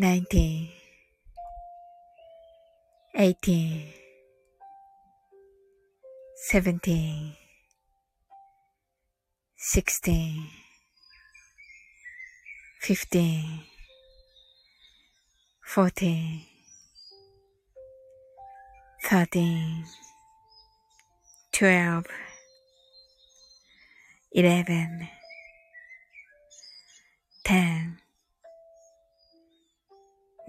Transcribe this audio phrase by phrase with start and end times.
[0.00, 0.70] 19
[3.14, 3.92] 18
[6.48, 7.36] 17
[9.58, 10.48] 16
[12.80, 13.44] 15
[15.60, 16.46] 14
[19.02, 19.84] 13
[21.52, 22.04] 12
[24.32, 25.08] 11
[27.44, 28.09] 10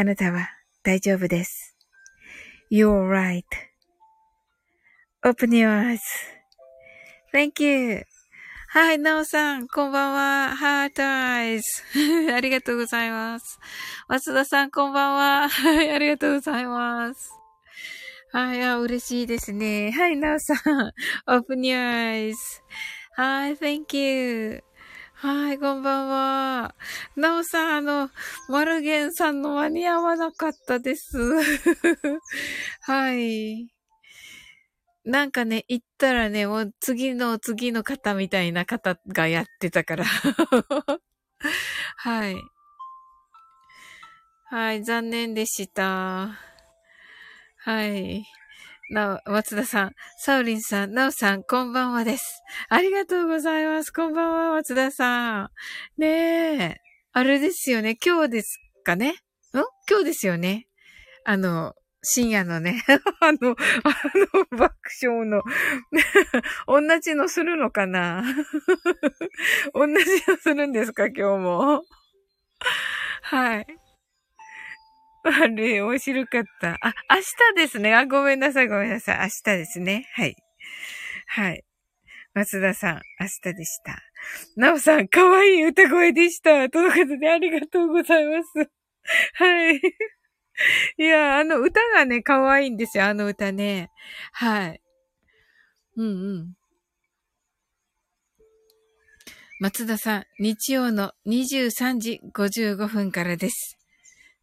[0.00, 0.48] あなたは
[0.82, 1.76] 大丈夫です。
[2.72, 3.06] You're
[5.22, 5.98] right.Open your
[7.34, 8.06] eyes.Thank you.
[8.68, 10.56] はい、なおさん、こんばんは。
[10.56, 12.32] ハートアイズ。
[12.32, 13.58] ありがとうございます。
[14.08, 15.50] 松田さん、こんばんは。
[15.50, 17.34] はい、ありがとうございます。
[18.32, 19.90] はい、あ、嬉しいですね。
[19.90, 20.56] はい、なおさん、
[21.28, 22.36] Open your eyes.
[23.16, 24.64] はい、Thank you.
[25.20, 26.74] はい、こんばんは。
[27.14, 28.10] なおさん、あの、
[28.48, 31.18] マルゲンさんの間に合わなかったです。
[32.80, 33.68] はい。
[35.04, 40.04] なんかね、行ったらね、もう次の次の方みたいな方がやってたから
[41.98, 42.36] はい。
[44.46, 46.30] はい、残念でした。
[47.58, 48.24] はい。
[48.90, 52.42] なお、松田さん、サウリンさん、なおさん、こんばんはです。
[52.68, 53.92] ありがとうございます。
[53.92, 55.50] こんばんは、松田さん。
[55.96, 56.76] ねえ、
[57.12, 57.96] あれですよね。
[58.04, 59.10] 今日ですかね？
[59.10, 59.14] ん？
[59.88, 60.66] 今日ですよね？
[61.24, 62.82] あの、深夜のね、
[63.22, 63.94] あの、あ
[64.50, 65.42] の、爆笑の
[66.66, 68.24] 同じのするのかな？
[69.72, 69.94] 同じ
[70.26, 71.84] のするんですか、今日も。
[73.22, 73.79] はい。
[75.22, 76.78] あれ、面白かった。
[76.80, 77.24] あ、明日
[77.56, 77.94] ですね。
[77.94, 79.18] あ、ごめんなさい、ごめんなさい。
[79.18, 80.06] 明日ですね。
[80.14, 80.36] はい。
[81.26, 81.64] はい。
[82.34, 83.98] 松田さん、明日でした。
[84.56, 86.68] なおさん、かわいい歌声でした。
[86.70, 88.70] とのことでありがとうございます。
[89.34, 89.80] はい。
[90.98, 93.90] いや、あの歌がね、可愛いんですよ、あの歌ね。
[94.32, 94.80] はい。
[95.96, 96.54] うんうん。
[99.58, 103.79] 松田さん、日曜の23時55分からです。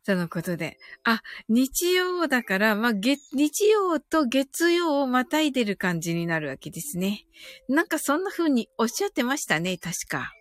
[0.07, 0.77] とのことで。
[1.03, 7.25] あ、日曜だから、まあ、月、日曜と月曜をまたいでる感じになるわけですね。
[7.67, 10.31] なんかそんな風におっしゃってましたね、確か。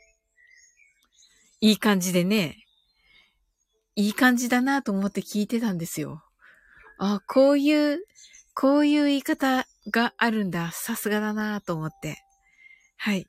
[1.61, 2.59] いい感じでね。
[3.97, 6.23] いい感じだなと思って聞いてたんですよ。
[6.99, 8.05] あ、こういう、
[8.55, 10.71] こういう言い方があるんだ。
[10.71, 12.23] さすがだなと思って。
[12.99, 13.27] はい。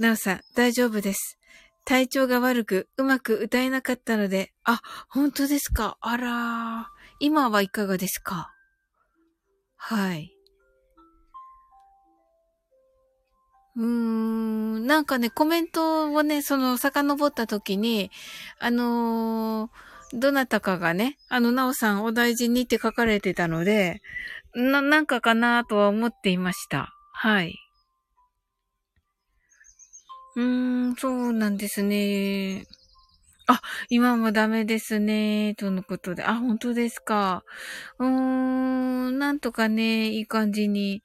[0.00, 1.38] なおさん、大丈夫です。
[1.84, 5.98] 体調が悪く、うまく歌えなかったので、あ、本当ですか？
[6.00, 6.88] あら
[7.18, 8.52] 今はいかがですか？
[9.76, 10.32] はい。
[13.74, 18.10] うーん、なんかね、コメントをね、その、遡った時に、
[18.60, 24.02] あのー、どなたかがね、あの、なおさんお大事にって書かれてたので、
[24.54, 26.92] な、なんかかなとは思っていました。
[27.14, 27.61] はい。
[30.36, 32.66] うーん、そうなんですね。
[33.48, 36.22] あ、今もダメですね、とのことで。
[36.24, 37.44] あ、本当ですか。
[37.98, 41.02] うーん、なんとかね、いい感じに、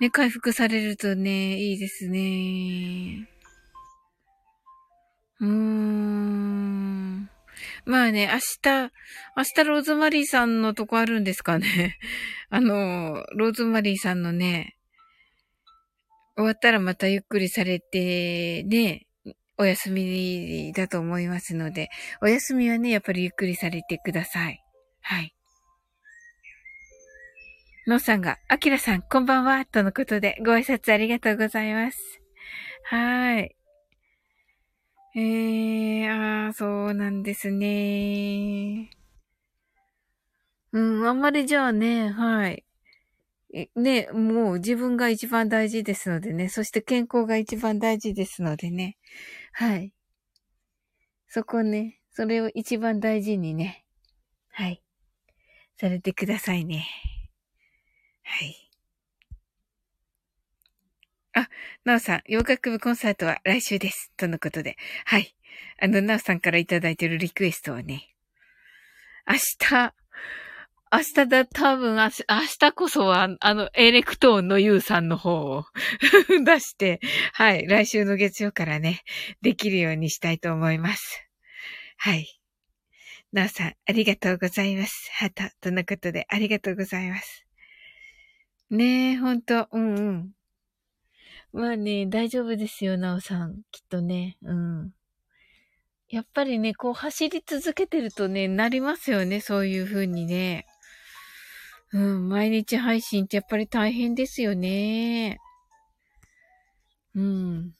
[0.00, 3.28] ね、回復されるとね、いいですね。
[5.40, 7.28] うーん。
[7.84, 8.92] まあね、明日、
[9.36, 11.98] 明日ローズマリーさんのとこあるんですかね。
[12.50, 14.76] あの、ローズマリーさんのね、
[16.36, 19.06] 終わったらまたゆっくりされて、ね、
[19.58, 21.90] お休みだと思いますので、
[22.22, 24.62] お休みはね、やっぱりゆっくりされてください。
[25.02, 25.34] はい。
[27.86, 31.98] のさんが、あきらさん、こんばんは、とのことで、ご挨拶ありがとうございます。
[32.84, 33.56] はい。
[35.14, 38.88] えー、あー、そうなんですね。
[40.72, 42.64] うん、あんまりじゃあね、はい。
[43.76, 48.96] ね、もう自分が一番大事ですのでね、そして健康が一番大事ですのでね。
[49.52, 49.92] はい。
[51.28, 53.84] そこね、それを一番大事にね。
[54.50, 54.82] はい。
[55.76, 56.86] されてくださいね。
[58.22, 58.70] はい。
[61.34, 61.48] あ、
[61.84, 64.12] なおさん、洋楽部コンサートは来週です。
[64.16, 64.76] とのことで。
[65.04, 65.34] はい。
[65.80, 68.14] あの、なおさんからいただいてるリクエストはね、
[69.26, 69.94] 明日、
[70.94, 75.64] 明日だ、多分明日こそは、あの、エレクトーンのユウさんの方を
[76.44, 77.00] 出して、
[77.32, 79.00] はい、来週の月曜からね、
[79.40, 81.26] できるようにしたいと思います。
[81.96, 82.26] はい。
[83.32, 85.08] なおさん、ありがとうございます。
[85.14, 87.46] はた、とのことで、ありがとうございます。
[88.68, 90.32] ねえ、ほんと、うんうん。
[91.54, 93.62] まあね、大丈夫ですよ、なおさん。
[93.70, 94.92] きっとね、うん。
[96.10, 100.66] やっぱりね、こう走り続けてるとね、なりますよね、そういう風にね。
[101.92, 105.38] うん、毎日配信ってやっぱり大変ですよね。
[107.14, 107.74] うん。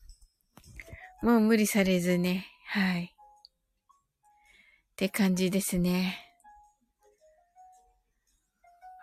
[1.23, 2.47] もう無理されずね。
[2.69, 3.05] はい。
[3.05, 6.19] って感じですね。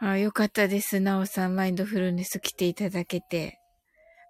[0.02, 1.00] あよかったです。
[1.00, 3.60] なおさん、マインドフルネス来ていただけて。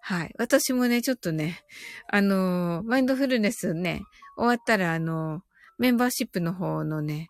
[0.01, 0.33] はい。
[0.39, 1.59] 私もね、ちょっとね、
[2.07, 4.01] あのー、マインドフルネスね、
[4.37, 5.41] 終わったら、あのー、
[5.77, 7.27] メンバーシップの方のね、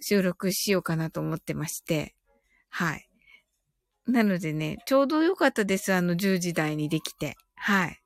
[0.00, 2.14] 収録しようかなと思ってまして。
[2.72, 3.06] はい。
[4.06, 5.92] なのでね、ちょうど良かったです。
[5.92, 7.36] あの、10時台にできて。
[7.54, 7.98] はい。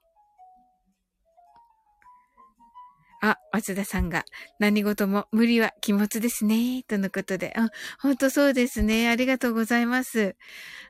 [3.22, 4.24] あ、松田さんが、
[4.58, 6.82] 何事も無理は気持ちですね。
[6.82, 7.54] とのことで。
[7.56, 9.08] あ、ほんとそうですね。
[9.08, 10.36] ありがとうございます。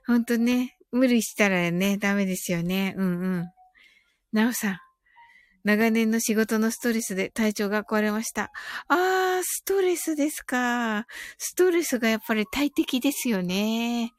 [0.06, 2.94] ほんとね、無理したらね、ダメですよね。
[2.96, 3.50] うんうん。
[4.32, 4.85] なおさん。
[5.66, 8.52] 長年の仕事のストレスで体調が壊れました。
[8.86, 11.06] あー、ストレスですか。
[11.38, 14.12] ストレスがやっぱり大敵ですよね。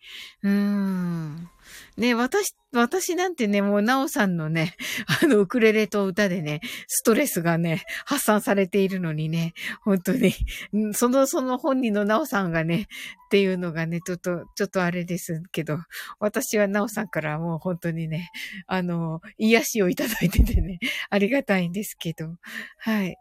[0.44, 1.50] うーん。
[1.98, 4.76] ね、私、私なんてね、もうなおさんのね、
[5.24, 10.34] あの、ウクレレと歌でね、ストレスがね、発散されているのにね、本当に、
[10.94, 12.88] その、その本人のなおさんがね、
[13.28, 15.80] っていうのがね、ちょっと、ちょっとあれですけど、
[16.20, 18.30] 私はなおさんからもう本当にね、
[18.68, 22.38] あの、癒しをいただいててね、 ありがたいんですけど、
[22.80, 23.16] はい。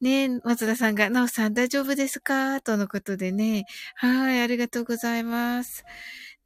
[0.00, 2.60] ねえ、松田さんが、なおさん大丈夫ですか？
[2.60, 3.64] とのことでね。
[3.96, 5.84] はい、ありがとうございます。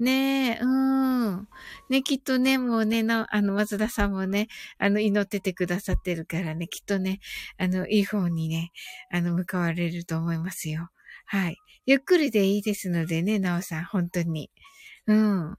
[0.02, 1.48] ねえ、うん。
[1.90, 7.20] ね、きっとね、もうね、な、あの、松田さんもね、あの、祈っててくださってるからね、きっとね、
[7.58, 8.72] あの、いい方にね、
[9.10, 10.90] あの、向かわれると思いますよ。
[11.26, 11.56] はい。
[11.86, 14.50] ゆっくりでいいですのでね、なおさん、本当に。
[15.06, 15.56] うん。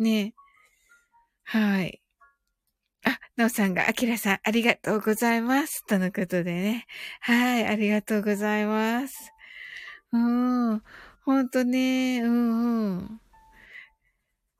[0.00, 0.34] ね
[1.44, 2.00] はい。
[3.04, 5.84] あ、なおさんが、あきらさん、ありがとうございます。
[5.86, 6.86] とのことでね。
[7.20, 9.32] はい、ありがとうございます。
[10.12, 10.82] うん。
[11.24, 12.20] ほんとね。
[12.22, 13.20] うんうん。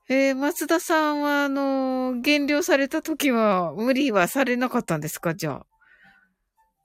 [0.09, 5.35] えー、松田さんは、あの、減量された時は、無理はされなかったんですか？
[5.35, 5.65] じゃあ。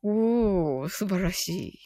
[0.02, 1.78] おー、素晴らしい。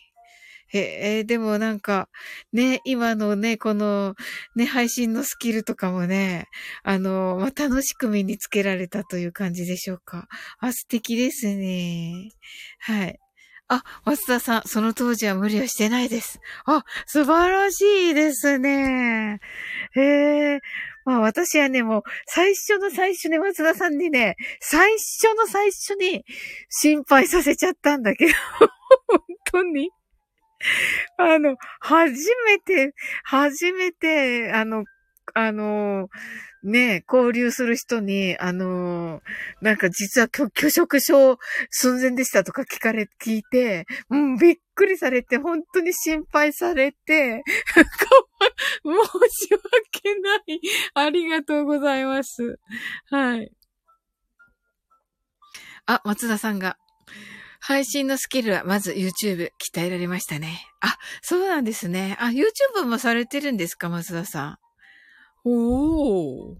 [0.75, 2.09] えー、でもなんか、
[2.53, 4.17] ね、今のね、この、
[4.57, 6.47] ね、配信のスキルとかもね、
[6.83, 10.27] あの、まあ、楽しく身につけられたという感じでしょうか。
[10.59, 12.33] あ、素敵ですね。
[12.81, 13.19] はい。
[13.69, 16.41] あ、松田さん、その当時は無理はしてないです。
[16.67, 19.41] あ、素晴らしいですね。
[19.95, 20.01] へ
[20.55, 20.61] え。
[21.09, 26.23] まあ私はね、もう最初の最初に松田さんにね、最初の最初に
[26.69, 28.33] 心配させちゃったんだけど、
[29.09, 29.91] 本当に。
[31.17, 32.93] あの、初めて、
[33.25, 34.85] 初めて、あの、
[35.33, 36.11] あの、
[36.65, 39.23] ね、交流する人に、あの、
[39.61, 41.39] なんか実は拒食症
[41.71, 47.43] 寸前でしたとか聞かれ、聞いて、うん、びっくりされて、本当に心配されて、
[48.83, 48.93] 申
[49.31, 50.61] し訳ない。
[50.95, 52.59] ありがとうございます。
[53.11, 53.53] はい。
[55.87, 56.77] あ、松田さんが、
[57.61, 60.61] 配信のスキルはまず YouTube 鍛えられましたね。
[60.81, 62.17] あ、そうなんですね。
[62.21, 64.68] あ、YouTube もされてるんですか、松田さん？
[65.51, 66.57] おー。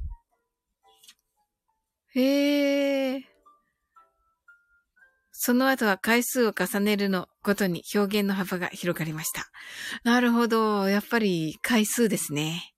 [2.15, 3.23] へえ。
[5.33, 9.45] その後は回数を重ねるのごとに表現の幅が広がりました。
[10.05, 10.89] なるほど。
[10.89, 12.73] やっぱり回数ですね。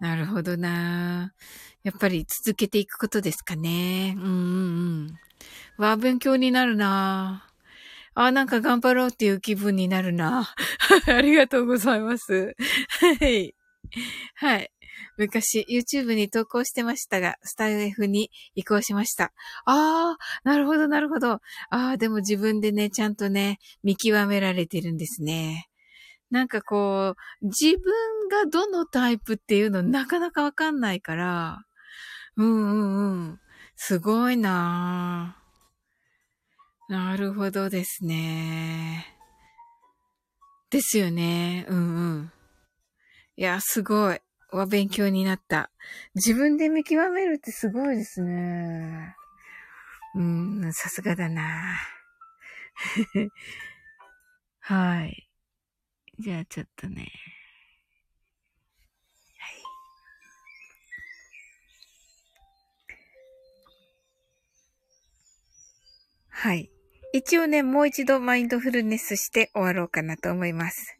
[0.00, 1.32] なるほどな。
[1.84, 4.14] やっぱり続けていくことですかね。
[4.18, 4.30] うんうん
[5.78, 5.82] うん。
[5.82, 7.46] わ勉強になるな。
[8.14, 10.54] あ、なんか頑張ろうっていう気分になるな。
[11.06, 12.56] ありがとうございます。
[13.20, 13.54] はい。
[14.34, 14.70] はい。
[15.16, 19.32] 昔、YouTube に投稿してましたが、スタイフに移行しました。
[19.64, 21.32] ああ、なるほど、なるほど。
[21.32, 25.68] ああ、でも自分でね、ちゃんとね、見極められてるんですね。
[26.30, 31.62] なんかこう、自分がどのタイプっていうのなかなかわかんないから、
[32.36, 33.40] うんうんうん。
[33.76, 35.46] すごいなぁ。
[36.88, 39.06] なるほどですね。
[40.70, 41.66] ですよね。
[41.68, 41.80] うんう
[42.18, 42.32] ん。
[43.36, 44.20] いや、すごい。
[44.50, 45.70] は勉強になった。
[46.14, 49.16] 自分で見極めるってすごいですね。
[50.14, 51.78] うん、さすがだな。
[54.60, 55.28] はい。
[56.18, 57.12] じゃあちょっとね。
[66.30, 66.70] はい。
[67.12, 70.95] 一応ね、もう一度マインドフルネスして終わろうかなと思います。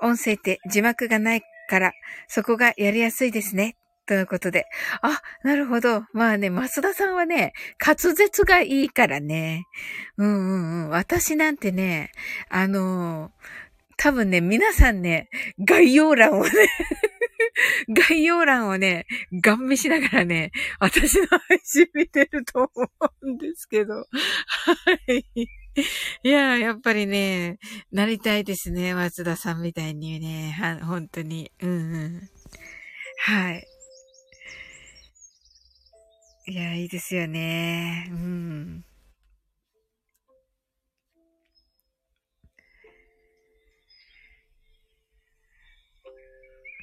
[0.00, 1.92] 音声って字幕がないから、
[2.28, 3.76] そこがやりやすいですね。
[4.06, 4.64] ということで。
[5.02, 6.02] あ、なるほど。
[6.14, 9.66] まあね、増田さんはね、滑舌がいいからね。
[10.16, 10.88] うんうんうん。
[10.88, 12.10] 私なんてね、
[12.48, 13.30] あのー、
[13.98, 15.28] 多分ね、皆さんね、
[15.62, 16.50] 概要欄をね
[18.08, 19.06] 概要欄をね、
[19.42, 22.90] ガン見しながらね、私の配信見てると思
[23.22, 23.94] うんですけど。
[23.94, 24.04] は
[25.08, 25.48] い。
[26.22, 27.58] いや、やっぱりね、
[27.92, 28.94] なりたいですね。
[28.94, 30.50] 松田さんみたいにね。
[30.52, 31.52] は、本当に。
[31.60, 32.30] うんうん。
[33.18, 33.66] はい。
[36.46, 38.08] いや、いいですよね。
[38.10, 38.84] うん。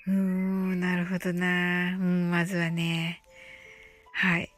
[0.08, 1.98] うーん、なるほどな。
[1.98, 3.22] うん、まずはね。
[4.14, 4.50] はい。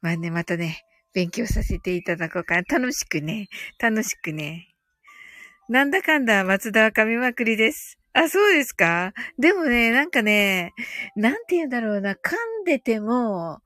[0.00, 0.84] まあね、またね、
[1.18, 2.62] 勉強させていただこうかな。
[2.62, 3.48] 楽しくね。
[3.80, 4.68] 楽しくね。
[5.68, 7.98] なんだかんだ松田は噛みまくりです。
[8.12, 9.12] あ、そうですか？
[9.36, 10.74] でもね、なんかね、
[11.16, 12.12] なんて言うんだろうな。
[12.12, 12.14] 噛
[12.62, 13.62] んでても、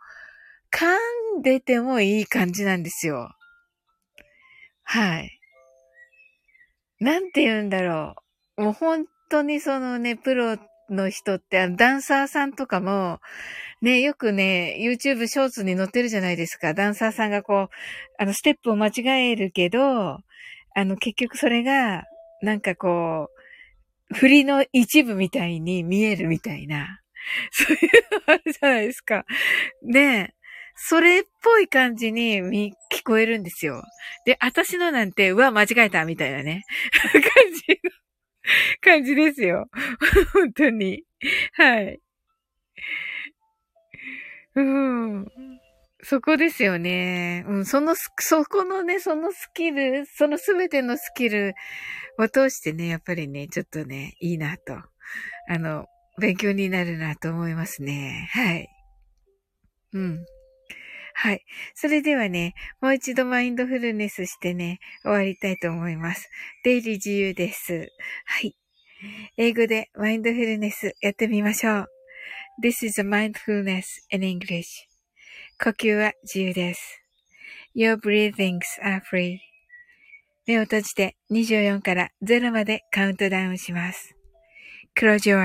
[0.75, 0.97] 噛
[1.41, 3.29] んでてもいい感じなんですよ。
[4.85, 5.39] はい。
[7.01, 8.15] なんて言うんだろ
[8.57, 8.63] う。
[8.63, 13.21] もう本当にそのね、プロっての人って、あのダンサーさんとかも、
[13.81, 16.75] ね、よくね、YouTube ショーツに載ってるじゃないですか。
[16.75, 17.69] ダンサーさんがこう、
[18.19, 20.19] あの、ステップを間違えるけど、
[20.75, 22.05] あの、結局それが、
[22.43, 23.29] なんかこ
[24.11, 27.01] う、振りの一部みたいに見えるみたいな。
[27.53, 27.81] そういう
[28.27, 29.25] のあるじゃないですか。
[29.83, 30.35] ね
[30.75, 32.41] それっぽい感じに
[32.91, 33.83] 聞こえるんですよ。
[34.25, 36.65] で、私のなんて、うわ、間違えたみたいなね。
[37.13, 37.21] 感
[37.67, 37.91] じの
[38.81, 39.69] 感じですよ。
[40.33, 41.05] 本当に。
[41.55, 42.01] はい。
[44.55, 45.27] うん。
[46.03, 47.45] そこですよね。
[47.47, 51.55] うん、その、そこのね、そのスキル、そのすべてのスキル
[52.19, 54.75] を通してね、やっぱりね、ちょっとね、いいなと。
[55.49, 55.87] あの、
[56.21, 58.29] 勉強になるなと思いますね。
[58.33, 58.69] はい。
[59.93, 60.25] うん。
[61.23, 61.45] はい。
[61.77, 66.29] それではね、もう一度マインドフルネスしてね、終わりたいと思います。
[66.65, 67.93] 出入り自由です。
[68.25, 68.57] はい。
[69.37, 71.89] 英語でマインドフルネスやってみましょう。
[72.61, 74.65] This is a mindfulness in English.
[75.63, 77.01] 呼吸は自由です。
[77.77, 79.39] Your breathings are free.
[80.49, 84.17] 目を閉じて24から0までカウントダウンします。
[84.99, 85.39] Close your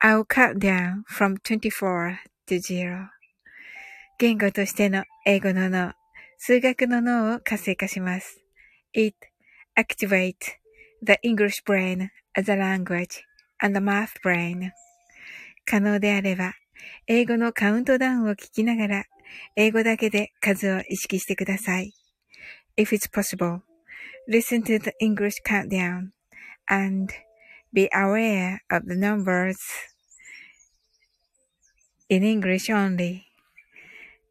[0.00, 3.13] eyes.I'll count down from 24 to 0.
[4.16, 5.92] 言語としての英語の脳、
[6.38, 8.40] 数学の脳を活性化します。
[8.92, 9.16] It
[9.76, 10.36] activates
[11.02, 13.22] the English brain as a language
[13.58, 14.70] and the math brain.
[15.64, 16.54] 可能であれば、
[17.08, 19.04] 英語のカウントダウンを聞きながら、
[19.56, 21.92] 英語だけで数を意識してください。
[22.76, 23.62] If it's possible,
[24.28, 26.10] listen to the English countdown
[26.66, 27.12] and
[27.72, 29.56] be aware of the numbers
[32.08, 33.33] in English only.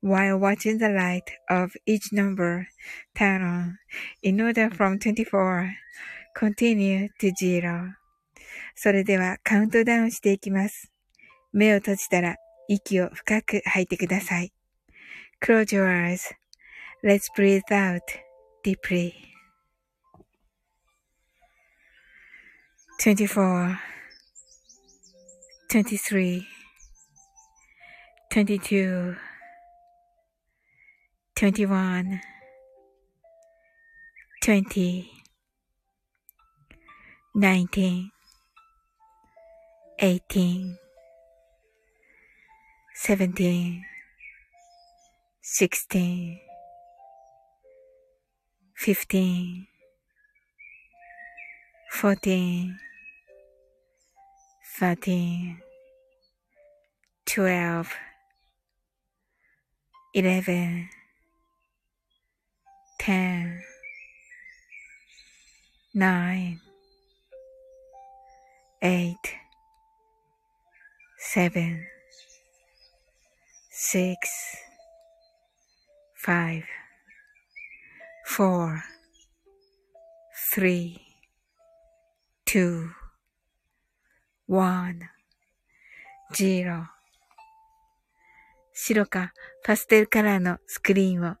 [0.00, 2.68] while watching the light of each number
[3.14, 3.78] turn on
[4.22, 5.74] in order from 24
[6.34, 7.94] continue to zero
[8.74, 10.92] それではカウントダウンしていきます。
[11.52, 12.36] 目を閉じたら
[12.68, 14.52] 息を深く吐いてください。
[15.42, 16.34] Close your eyes.
[17.02, 18.02] Let's breathe out
[18.62, 19.12] deeply.
[22.98, 23.78] 24
[25.68, 26.42] 23
[28.30, 29.16] 22
[31.41, 32.21] 21
[34.43, 35.09] 20
[37.33, 38.11] 19
[39.97, 40.77] 18
[42.93, 43.81] 17
[45.41, 46.39] 16
[48.75, 49.67] 15
[51.89, 52.77] 14
[54.77, 55.57] 13
[57.25, 57.87] 12
[60.13, 61.00] 11
[63.03, 63.59] ten,
[65.95, 66.61] nine,
[68.83, 69.17] eight,
[71.17, 71.83] seven,
[73.71, 74.29] six,
[76.15, 76.63] five,
[78.27, 78.83] four,
[80.53, 81.01] three,
[82.45, 82.91] two,
[84.45, 85.09] one,
[86.35, 86.85] zero.
[88.73, 89.33] 白か
[89.63, 91.40] パステルカラーのスクリーンを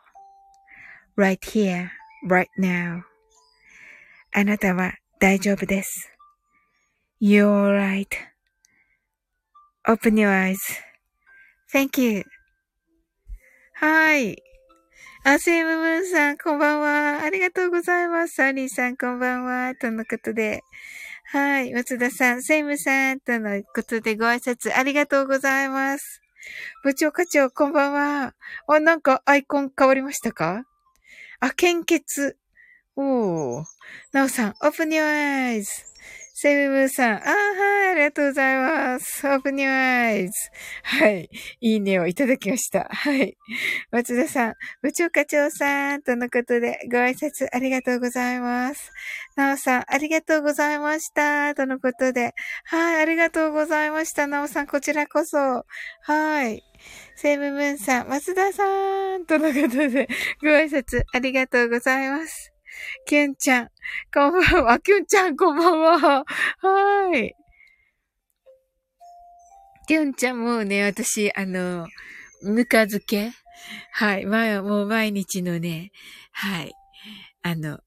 [1.17, 1.89] Right here,
[2.27, 3.03] right now.
[4.33, 6.09] あなたは大丈夫です。
[7.21, 7.77] You're
[9.85, 10.29] right.Open your
[11.73, 12.23] eyes.Thank you.
[13.73, 14.41] はい。
[15.23, 17.21] あ、セイムムーンさん、こんばんは。
[17.23, 18.33] ありがとうございます。
[18.35, 19.75] サリーさん、こんばんは。
[19.75, 20.61] とのことで。
[21.25, 21.73] はい。
[21.73, 26.21] 松田さん、セイムさん、とのことでご挨拶ありがとうございます。
[26.83, 28.33] 部長課長、こんばんは。
[28.67, 30.65] あ、なんかアイコン変わりましたか？
[31.43, 32.37] あ、献血。
[32.95, 33.65] おー。
[34.11, 35.65] なおさん、open your eyes.
[36.43, 39.27] セムムーさん、あはい、ありがとうございます。
[39.27, 40.31] open your eyes.
[40.81, 41.29] はい。
[41.59, 42.89] いいねをいただきました。
[42.89, 43.37] はい。
[43.91, 48.91] 松田さん、部長課長さん、とのことでご挨拶ありがとうございます。
[49.35, 51.53] なおさん、ありがとうございました。
[51.53, 52.33] とのことで。
[52.63, 54.25] はい、ありがとうございました。
[54.25, 55.37] なおさん、こちらこそ。
[55.37, 56.63] はい。
[57.17, 58.63] セムムーンさん、松田さ
[59.15, 60.07] ん、とのことで
[60.41, 62.50] ご挨拶ありがとうございます。
[63.05, 63.69] キュンちゃん、
[64.13, 64.79] こんばんは。
[64.79, 65.99] キュンちゃん、こんばんは。
[65.99, 67.33] はーい。
[69.87, 71.87] キュンちゃんもね、私、あの、
[72.43, 73.31] ぬか漬け？
[73.91, 74.25] はい。
[74.25, 75.91] 前は、もう毎日のね、
[76.31, 76.73] はい。
[77.43, 77.79] あの、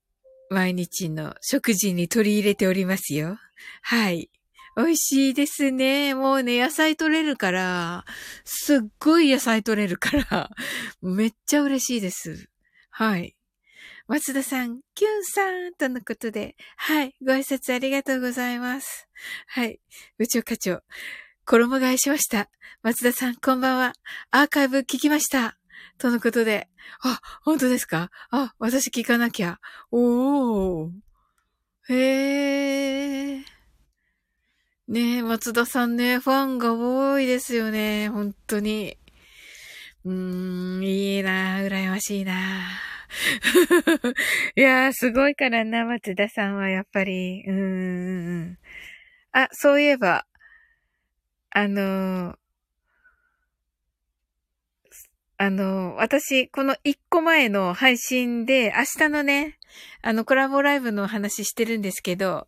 [0.51, 3.39] 毎日の食事に取り入れておりますよ。
[3.83, 4.31] はい。
[4.77, 6.15] 美味しいですね。
[6.15, 8.05] もうね、野菜取れるから、
[8.45, 10.51] すっごい野菜取れるから、
[11.01, 12.49] めっちゃ嬉しいです。
[12.91, 13.34] はい。
[14.07, 19.09] 松田さん、キュンさんとのことで、はい、ご挨拶ありがとうございます。
[19.47, 19.81] はい、
[20.19, 20.83] 部長課長、
[21.47, 22.51] 衣替えしました。
[22.83, 23.95] 松田さん、こんばんは。
[24.31, 25.57] アーカイブ聞きました。
[25.97, 26.69] とのことで、
[27.03, 28.11] あ、本当ですか？
[28.31, 29.59] あ、私聞かなきゃ。
[29.91, 30.91] おー。
[31.89, 33.45] へー。
[34.87, 38.11] ねえ、松田さんね、ファンが多いですよね。
[38.11, 38.99] 本当に。
[40.05, 42.69] うーん、いいな、羨ましいな。
[44.57, 47.45] いやー、すごいからな、松田さんはやっぱり。
[47.47, 48.59] うーん。
[49.33, 50.27] あ、そういえば、
[51.51, 52.37] あのー、
[55.37, 59.59] あの、私、この一個前の配信で、明日のね、
[60.03, 62.47] あの、コラボライブの話してるんですけど、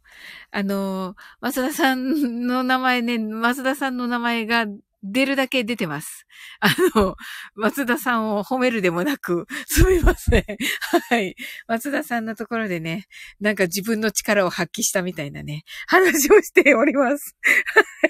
[0.52, 4.66] あの、松田さんの名前ね、松田さんの名前が
[5.12, 6.26] 出るだけ出てます。
[6.60, 7.16] あの、
[7.54, 10.44] 松田さんを褒めるでもなく、すみません。
[11.10, 11.36] はい。
[11.68, 13.06] 松田さんのところでね、
[13.40, 17.36] なんか自分の力を発揮したみたいなね、話をしております。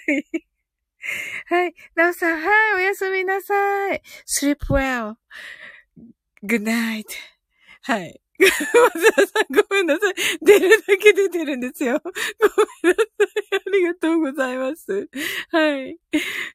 [0.08, 0.46] はい。
[1.48, 1.74] はい。
[1.94, 4.02] なおさん、はい、おやすみなさい。
[4.26, 5.16] sleep well.good
[6.62, 7.04] night.
[7.82, 8.20] はい。
[8.38, 10.14] 松田さん、ごめんなさい。
[10.42, 12.00] 出るだけ出てるんですよ。
[12.02, 12.10] ご
[12.88, 13.06] めんなさい。
[13.66, 15.08] ありがとうございます。
[15.50, 15.98] はい。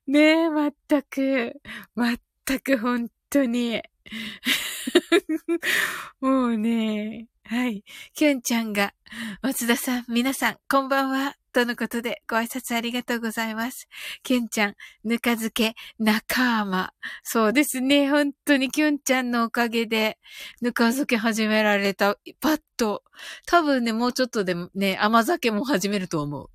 [0.08, 1.62] ねえ、まったく、
[1.96, 3.82] まったく本当に。
[6.22, 7.84] もうね、はい。
[8.14, 8.94] きゅんちゃんが、
[9.42, 11.36] 松田さん、皆さん、こんばんは。
[11.52, 13.90] とのことで、ご挨拶ありがとうございます。
[14.24, 16.94] きゅんちゃん、ぬか漬け、仲間。
[17.24, 18.10] そうですね。
[18.10, 20.18] 本当にきゅんちゃんのおかげで、
[20.62, 22.18] ぬか漬け始められた。
[22.40, 23.04] パッと。
[23.46, 26.50] 多分ね、もうちょっとでね、甘酒も始めると思う。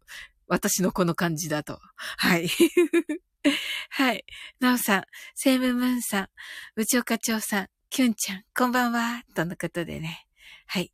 [0.49, 1.79] 私のこの感じだと。
[2.17, 2.49] はい。
[3.91, 4.25] はい。
[4.61, 6.29] なおさん、セイムムーンさん、
[6.75, 9.25] 部長課長さん、きゅんちゃん、こんばんは。
[9.35, 10.26] とのことでね。
[10.67, 10.93] はい。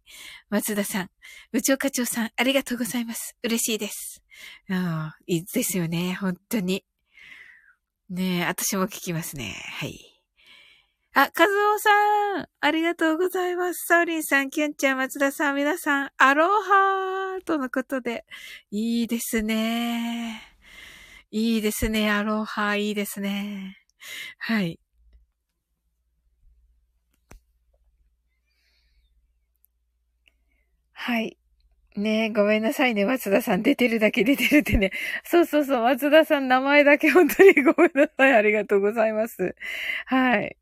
[0.51, 1.11] 松田さん、
[1.51, 3.37] 部長課長さん、ありがとうございます。
[3.43, 4.23] 嬉しいです。
[4.71, 6.15] ああ、いいですよね。
[6.15, 6.85] 本当に。
[8.11, 9.55] ねえ、私も聞きますね。
[9.79, 10.13] はい。
[11.15, 13.87] あ、カズオさん、ありがとうございます。
[13.87, 18.25] サウリンさん、キュンちゃん、松田さん、皆さん、アロハーとのことで、
[18.71, 20.43] いいですね。
[21.31, 23.79] いいですね、アロハー、いいですね。
[24.39, 24.79] はい。
[31.05, 31.37] はい。
[31.97, 33.05] ねえ、ごめんなさいね。
[33.05, 34.93] 松田さん出てるだけ出てるってね。
[35.27, 35.83] そうそうそう。
[35.83, 38.33] 松田さん名前だけ本当にごめんなさい。
[38.33, 39.57] ありがとうございます。
[40.07, 40.57] はい。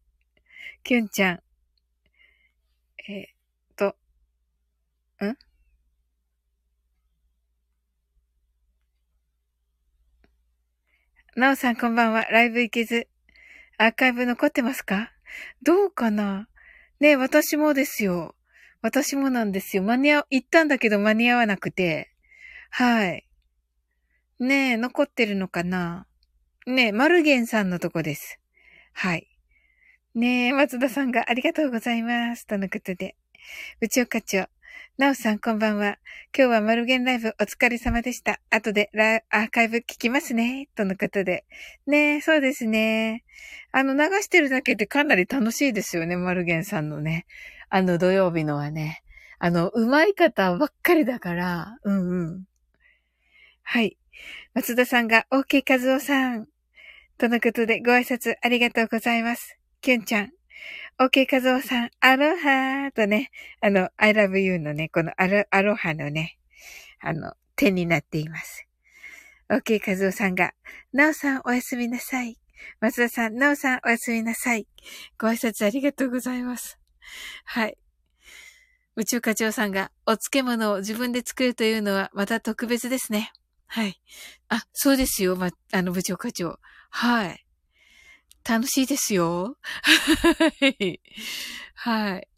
[0.82, 1.42] きゅんちゃん。
[3.06, 3.28] えー、っ
[3.76, 3.96] と、
[5.26, 5.36] ん？
[11.36, 12.24] なおさんこんばんは。
[12.30, 13.08] ライブ行けず。
[13.76, 15.12] アーカイブ残ってますか？
[15.62, 16.48] どうかな？
[16.98, 18.34] ねえ、私もですよ。
[18.82, 19.82] 私もなんですよ。
[19.82, 22.12] 間に合、行ったんだけど間に合わなくて。
[22.70, 23.26] はい。
[24.38, 26.06] ねえ、残ってるのかな？
[26.66, 28.40] ねえ、マルゲンさんのとこです。
[28.92, 29.28] はい。
[30.14, 32.46] ねえ、松田さんがありがとうございます。
[32.46, 33.16] とのことで。
[33.80, 34.46] 部長課長。
[34.96, 35.98] なおさん、こんばんは。
[36.36, 38.40] 今日はマルゲンライブお疲れ様でした。
[38.50, 40.68] 後でラアーカイブ聞きますね。
[40.74, 41.44] とのことで。
[41.86, 43.24] ねえ、そうですね。
[43.72, 46.16] あの、流してるだけでかなり楽しいですよね。
[46.16, 47.26] マルゲンさんのね。
[47.70, 49.02] あの土曜日のはね。
[49.38, 52.44] あの、うまい方ばっかりだから、うんうん。
[53.62, 53.96] はい。
[54.52, 56.46] 松田さんが、OK 和夫さん。
[57.16, 59.56] とのことで、ご挨拶ありがとうございます。
[59.80, 60.30] キュンちゃん。
[60.98, 63.30] OK 和夫さん、アロハーとね、
[63.62, 66.36] あの、I love you のね、このアロアロハのね、
[67.00, 68.66] あの、手になっています。
[69.48, 70.52] OK 和夫さんが、
[70.92, 72.36] なおさんおやすみなさい。
[72.80, 74.66] 松田さん、なおさんおやすみなさい。
[75.18, 76.79] ご挨拶ありがとうございます。
[77.44, 77.76] はい。
[78.96, 83.32] 宇宙課長さんが、お漬物を自分で作るというのはまた特別ですね。
[83.66, 84.00] はい。
[84.48, 86.58] あ、そうですよ、ま、あの部長課長。
[86.90, 87.46] はい。
[88.44, 89.56] 楽しいですよ。
[89.72, 91.00] はい。
[91.74, 92.28] はい。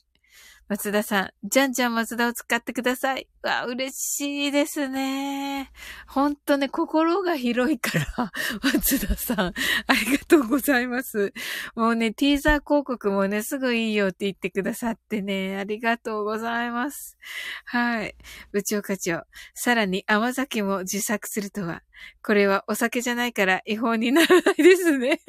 [0.72, 3.28] 松田さん、じゃんじゃん松田を使ってください。
[3.42, 5.70] わ、嬉しいですね。
[6.06, 8.32] ほんとね、心が広いから、
[8.64, 9.52] 松田さん、あ
[9.92, 11.34] りがとうございます。
[11.74, 17.18] もうね、ティーザー広告もね、すぐいいよって言ってくださってね、ありがとうございます。
[17.66, 18.16] はい。
[18.52, 21.82] 部長課長、さらに甘酒も自作するとは、
[22.22, 25.20] これはお酒じゃないから違法にならないですね。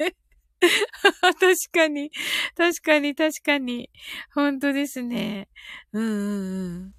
[1.40, 2.10] 確かに。
[2.56, 3.90] 確かに、確かに。
[4.34, 5.48] 本当ですね。
[5.92, 6.94] うんうん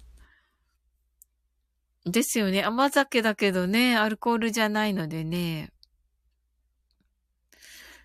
[2.04, 2.12] うん。
[2.12, 2.62] ですよね。
[2.62, 5.72] 甘酒だけどね、アルコールじゃないのでね。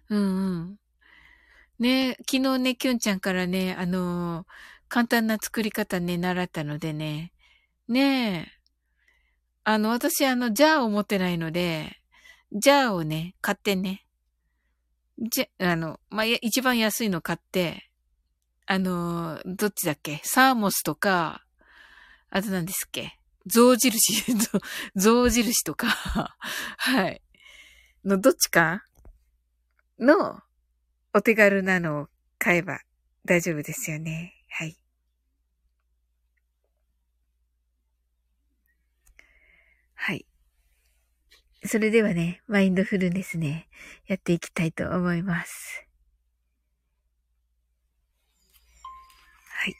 [0.09, 0.77] うんうん。
[1.79, 4.45] ね、昨日ね、きゅんちゃんからね、あのー、
[4.87, 7.31] 簡単な作り方ね、習ったのでね。
[7.87, 8.61] ねえ。
[9.63, 11.97] あの、私、あの、ジャーを持ってないので、
[12.51, 14.05] ジャーをね、買ってね。
[15.21, 17.89] じゃ、あの、まあ、一番安いの買って、
[18.65, 20.19] あの、どっちだっけ？
[20.23, 21.43] サーモスとか、
[22.29, 23.19] あと何ですっけ？
[23.45, 24.23] 象印、
[24.95, 25.87] 象印とか、
[26.77, 27.21] はい。
[28.05, 28.83] のどっちか
[29.99, 30.41] の
[31.13, 32.07] お手軽なのを
[32.39, 32.79] 買えば
[33.25, 34.33] 大丈夫ですよね。
[34.49, 34.77] はい。
[39.93, 40.25] はい。
[41.63, 43.67] それではね、マインドフルネスね、
[44.07, 45.85] やっていきたいと思います。
[49.59, 49.75] はい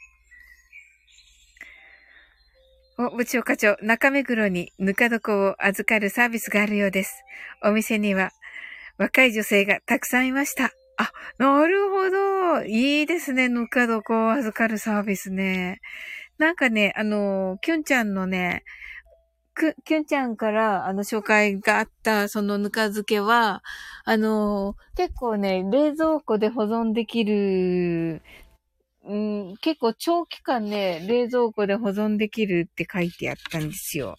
[3.00, 7.24] お、部長課長、中目黒にぬか床を預かるサービスがあるようです。
[7.63, 8.32] お店には
[9.00, 10.72] 若い女性がたくさんいました。
[10.98, 12.63] あ、なるほど。
[12.63, 13.50] いいですね。
[13.50, 15.82] ぬか床を預かるサービスね。
[16.38, 18.63] なんかね、あの、キュンちゃんのね、
[19.54, 23.64] く、キュンちゃんから、あの、紹介があった、そのぬか漬けは、
[24.06, 28.22] あの、結構ね、冷蔵庫で保存できる
[29.04, 34.16] うん、結構長期間ね、冷蔵庫で保存できるって書いてあったんですよ。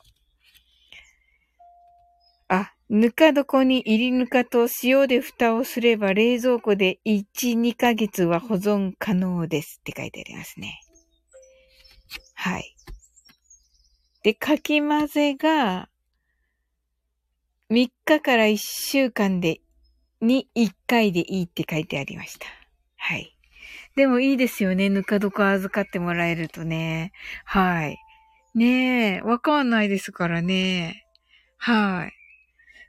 [2.49, 10.81] あ、ぬか床に入りぬかと塩で蓋をすれば冷蔵庫で1、2ヶ月は保存可能ですって書いてありますね。
[12.35, 12.77] はい。
[14.23, 15.89] で、かき混ぜが
[17.71, 19.61] 3日から1週間で
[20.21, 22.47] に1回でいいって書いてありました。
[22.97, 23.37] はい。
[23.97, 24.89] でもいいですよね。
[24.89, 27.13] ぬか床預かってもらえるとね。
[27.45, 27.99] はい。
[28.55, 31.07] ねえ、わかんないですからね。
[31.57, 32.07] は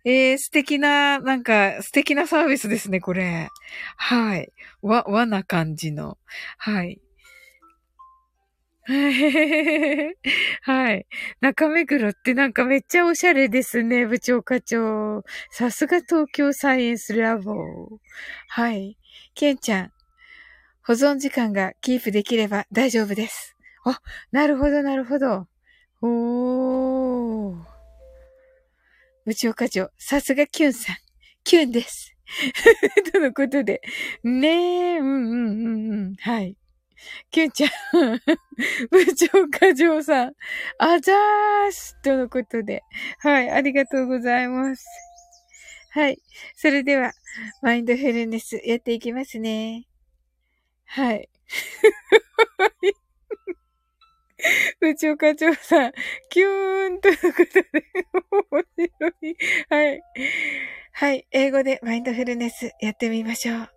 [0.03, 0.09] い。
[0.09, 3.49] えー、素敵な、なんか、素敵なサービスですね、これ。
[3.95, 4.51] はい。
[4.81, 6.17] わ、和な感じの。
[6.57, 6.99] はい。
[10.63, 11.05] はい。
[11.39, 15.23] 中目黒ってなんかめっちゃおしゃれですね、部長課長。
[15.51, 17.99] さすが東京サイエンスラボ。
[18.49, 18.97] はい。
[19.35, 19.91] ケンちゃん、
[20.85, 23.55] 保存時間がキープできれば大丈夫です。
[23.85, 25.47] あ、なるほど、なるほど。
[26.01, 27.63] おー。
[29.25, 30.95] 部長課長、さすがキュンさん。
[31.45, 32.15] キュンです。
[33.13, 33.81] とのことで。
[34.23, 36.15] ねえ、うんうんうんうん。
[36.15, 36.57] はい。
[37.31, 37.71] キュンちゃん。
[38.89, 40.33] 部長課長さん。
[40.77, 41.95] あざーす。
[42.01, 42.83] とのことで。
[43.19, 43.49] はい。
[43.49, 44.85] ありがとうございます。
[45.91, 46.19] はい。
[46.55, 47.11] それでは、
[47.61, 49.87] マインドフルネスやっていきますね。
[50.85, 51.29] はい。
[54.79, 55.93] 部長課長さん、
[56.29, 57.65] キューンということで、
[58.31, 59.37] 面白い。
[59.69, 60.01] はい。
[60.91, 61.27] はい。
[61.31, 63.69] 英語でマインドフルネスやってみましょう。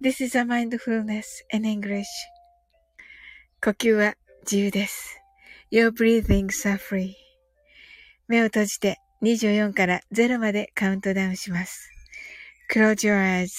[0.00, 2.04] This is a mindfulness in English.
[3.60, 5.20] 呼吸は自由です。
[5.72, 7.14] Your breathings are free.
[8.28, 11.90] 目を閉じて24から0までカウントダウンします。
[12.72, 13.50] Close your eyes.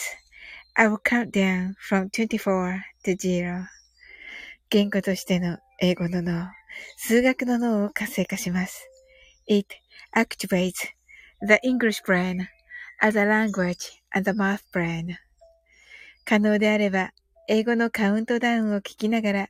[0.76, 3.66] I will count down from 24 to 0.
[4.70, 6.48] 言語としての英語の脳、
[6.96, 8.90] 数学の脳を活性化します。
[9.48, 9.68] It
[10.16, 10.76] activates
[11.46, 12.46] the English brain
[13.02, 15.16] as a language and the math brain.
[16.24, 17.12] 可能であれば、
[17.50, 19.50] 英語のカウントダウンを聞きながら、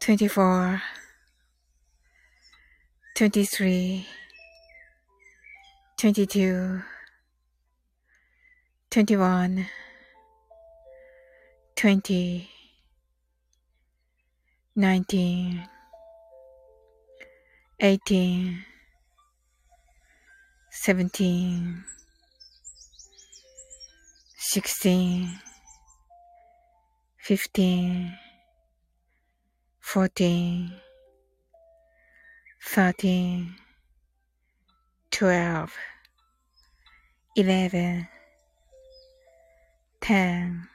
[0.00, 0.82] 24
[3.14, 4.06] 23
[5.96, 6.82] 22
[8.90, 9.66] 21
[11.74, 12.48] 20
[14.76, 15.68] 19
[17.80, 18.64] 18
[20.70, 21.84] 17
[24.38, 25.40] 16
[27.26, 28.16] fifteen,
[29.86, 30.72] fourteen,
[32.60, 33.54] thirteen,
[35.12, 35.72] twelve,
[37.36, 38.08] eleven,
[40.00, 40.66] ten,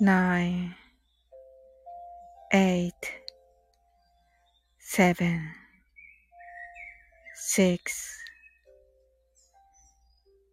[0.00, 0.76] nine,
[2.52, 2.92] eight,
[4.78, 5.50] seven,
[7.34, 8.16] six,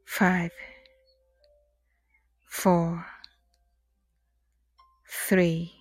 [0.08, 0.50] five,
[2.50, 3.06] four,
[5.08, 5.81] three,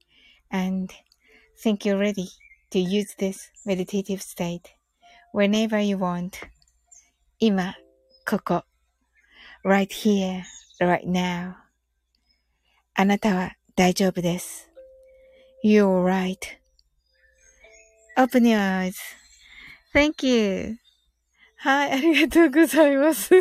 [0.50, 0.92] and
[1.62, 2.28] think you're ready
[2.70, 4.74] to use this meditative state
[5.32, 6.38] whenever you want.
[7.38, 7.74] 今、
[8.26, 8.64] ここ。
[9.66, 10.44] right here,
[10.80, 11.54] right now.
[12.94, 14.70] あなたは大丈夫です。
[15.64, 16.04] You're
[18.16, 18.58] right.Open your
[19.92, 20.78] eyes.Thank you.
[21.56, 23.34] はい、ありがとうございます。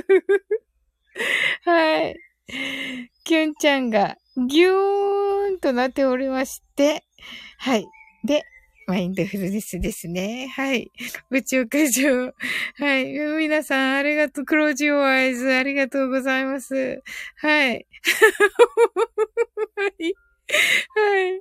[1.64, 2.16] はい。
[3.24, 7.05] きゅんちゃんがぎゅー となっておりまして、
[7.59, 7.87] はい。
[8.25, 8.45] で、
[8.87, 10.49] マインドフルネスですね。
[10.49, 10.91] はい。
[11.31, 12.33] 宇宙会場。
[12.77, 13.07] はい。
[13.39, 14.45] 皆さん、ありがとう。
[14.45, 17.03] クロージオアイズ、ありがとうございます。
[17.37, 17.87] はい。
[19.77, 20.15] はい。
[20.95, 21.41] はい。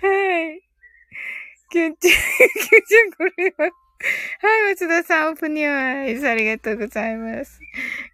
[0.00, 0.62] はい。
[1.70, 3.70] キュンちゃん、キュンちゃん、これは。
[4.40, 7.60] はい、松田さん、オープニューアイズ、ありがとうございます。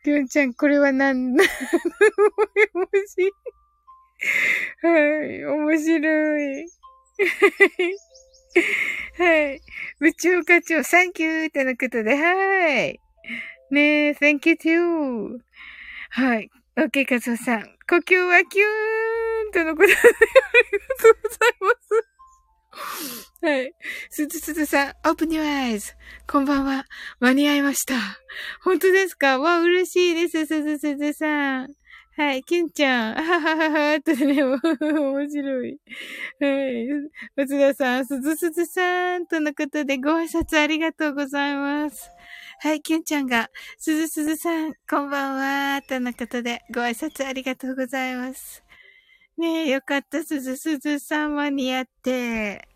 [0.04, 1.48] キュンちゃん、これは何、何の絵
[2.74, 3.32] 文字
[4.82, 6.66] はい、面白い。
[9.18, 9.60] はい。
[9.98, 13.00] 部長課長、サンキューってのことで、はい。
[13.70, 15.38] ねえ、thank you too.
[16.10, 16.50] はい。
[16.76, 17.62] OK、カズオさん。
[17.88, 18.66] 呼吸はキュー
[19.48, 21.70] ンとのことで、ありがとうございま
[23.24, 23.27] す。
[23.40, 23.72] はい。
[24.10, 25.92] すずすずさん、オープニューアイズ。
[26.26, 26.84] こんばんは。
[27.20, 27.94] 間に合いました。
[28.64, 29.38] 本当ですか？
[29.38, 31.68] わ、嬉しいです、すずすずさん。
[32.16, 33.18] はい、キュンちゃん。
[33.18, 35.78] あははははってね、面白い。
[36.40, 36.88] はい。
[37.36, 42.10] 松田さん、すずすずさんとのことでご挨拶ありがとうございます。
[42.60, 48.64] はい、キュンちゃんが、すずすずさん、こんばんは、とのことでご挨拶ありがとうございます。
[49.36, 52.66] ねえ、よかった、すずすずさん間に合って。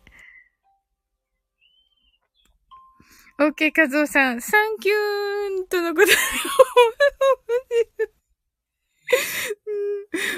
[3.44, 6.12] オッケー、カズオさん、サンキューンとのことで、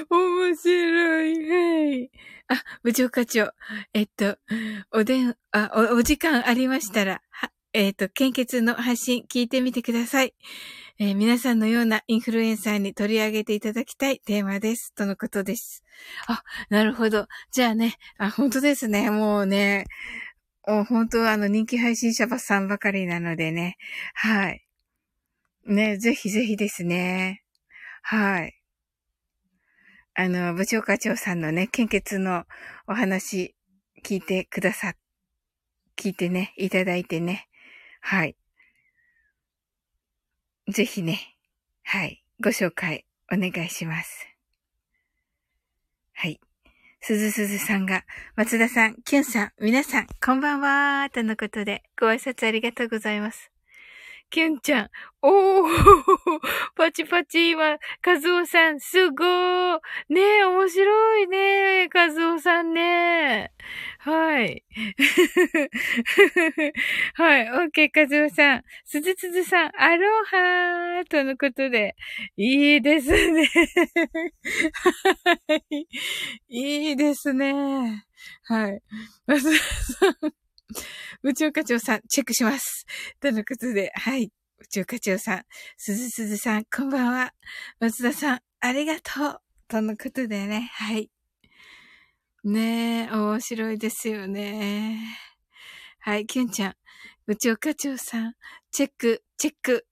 [0.09, 1.49] 面白い。
[1.49, 2.11] はい。
[2.47, 3.51] あ、部長課長。
[3.93, 4.39] えっと、
[4.91, 10.33] おでん、あ、お、お時間ありましたら、は、えっと、献血の配信聞いてみてください。
[10.97, 14.93] えー、皆さんのようなインフルエンサーに取り上げていただきたいテーマです。
[14.95, 15.83] とのことです。
[16.27, 17.27] あ、なるほど。
[17.51, 19.11] じゃあね、あ、本当ですね。
[19.11, 19.85] もうね、
[20.67, 23.77] 本当あの人気配信者ばさんばかりなのでね。
[24.13, 24.65] はい。
[25.65, 27.43] ね、ぜひぜひですね。
[28.01, 28.59] はい。
[30.15, 32.45] あの、部長課長さんのね、献血の
[32.87, 33.55] お話
[34.03, 34.93] 聞いてくださ、
[35.97, 37.47] 聞いてね、いただいてね。
[38.01, 38.35] はい。
[40.67, 41.19] ぜひね、
[41.83, 44.27] はい、ご紹介お願いします。
[46.13, 46.39] はい。
[47.07, 48.03] すずすずさんが、
[48.35, 53.54] 松田さん、キュンさん、皆さん、こんばんはとのことで、ご挨拶ありがとうございます。
[54.29, 54.89] キュンちゃん。
[55.21, 55.69] おー
[56.75, 63.51] パチパチ今、カズオさん、すごーねえ、面白いねカズオさんね
[63.99, 64.63] はい。
[67.15, 67.51] はい。
[67.53, 68.63] オッケー、カズオさん。
[68.83, 71.95] すずすずさん、アロハーとのことで。
[72.37, 73.47] いいですね。
[75.47, 75.87] はい。
[76.49, 78.05] いいですね。
[78.43, 78.81] はい。
[79.27, 80.44] マスさん。
[81.23, 82.85] 宇宙課長さん、チェックします。
[83.19, 84.31] とのことで、はい。
[84.59, 85.43] 宇宙課長さん、
[85.77, 87.33] すずすずさん、こんばんは。
[87.79, 89.41] 松田さん、ありがとう。
[89.67, 91.09] とのことでね、はい。
[92.43, 95.17] ねえ、面白いですよね。
[95.99, 96.75] はい、キュンちゃん、
[97.27, 98.35] 宇宙課長さん、
[98.71, 99.87] チェック、チェック、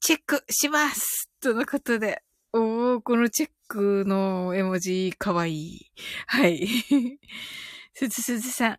[0.00, 2.22] チェックしますとのことで。
[2.52, 5.92] おー、このチェックの絵文字、かわいい。
[6.26, 6.66] はい。
[7.94, 8.78] すずすずさん、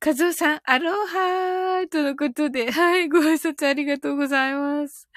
[0.00, 5.08] かずおさん、アロハーとのことで、はい、ご挨拶ありがとうございます。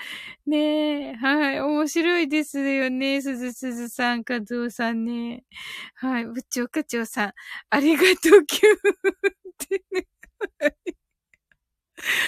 [0.45, 3.21] ねえ、はい、面白いですよね。
[3.23, 5.43] すずすずさん、かずおさんね。
[5.95, 7.33] はい、部長課長さん、
[7.71, 10.07] ありがとう、キューってね。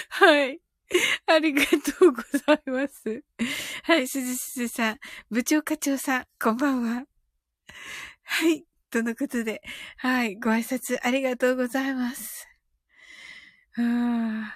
[0.08, 0.60] はい。
[1.26, 3.24] ありがとうございます。
[3.84, 4.98] はい、すずすずさん、
[5.30, 7.04] 部長課長さん、こんばんは。
[8.24, 8.64] はい。
[8.94, 9.60] とのことで、
[9.96, 12.46] はい、ご挨拶ありがとうございます。
[13.76, 14.54] あ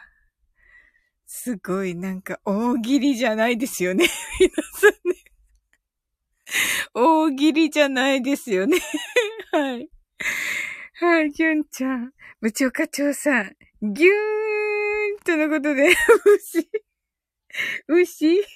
[1.26, 4.06] すごい、なんか、大喜利じゃないですよね。
[4.38, 5.16] 皆さんね。
[6.94, 8.78] 大喜利じゃないですよね。
[9.50, 9.90] はい。
[11.00, 12.12] はい、きゅんちゃん。
[12.40, 13.56] 部長課長さん。
[13.82, 15.88] ぎゅーんとのことで、
[16.38, 16.70] 牛。
[17.88, 18.46] 牛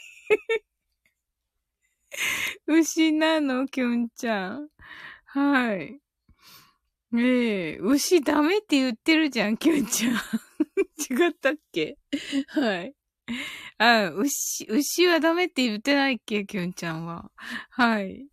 [2.69, 4.69] 牛なの、きゅんちゃん。
[5.35, 5.99] はい。
[7.15, 10.13] ええ牛ダメって言ってるじゃん、きゅんちゃん。
[11.11, 11.97] 違ったっけ？
[12.49, 12.95] はい。
[13.79, 17.31] あ、牛、牛はダメって言ってないっけ、きゅんちゃんは？
[17.71, 18.27] はい。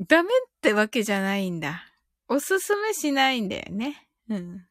[0.00, 1.86] ダメってわけじゃないんだ。
[2.26, 4.08] おすすめしないんだよね。
[4.28, 4.66] うん。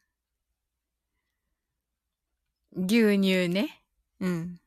[2.76, 3.82] 牛乳ね。
[4.20, 4.60] うん。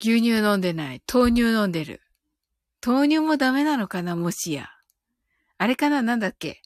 [0.00, 1.02] 牛乳飲んでない。
[1.12, 2.00] 豆乳飲んでる。
[2.84, 4.68] 豆乳もダメなのかなもしや。
[5.58, 6.62] あれかななんだっけ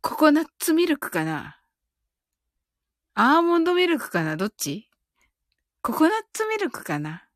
[0.00, 1.60] ココナッツミルクかな
[3.14, 4.88] アーモンドミルクかなどっち
[5.82, 7.28] ココナッツミルクかな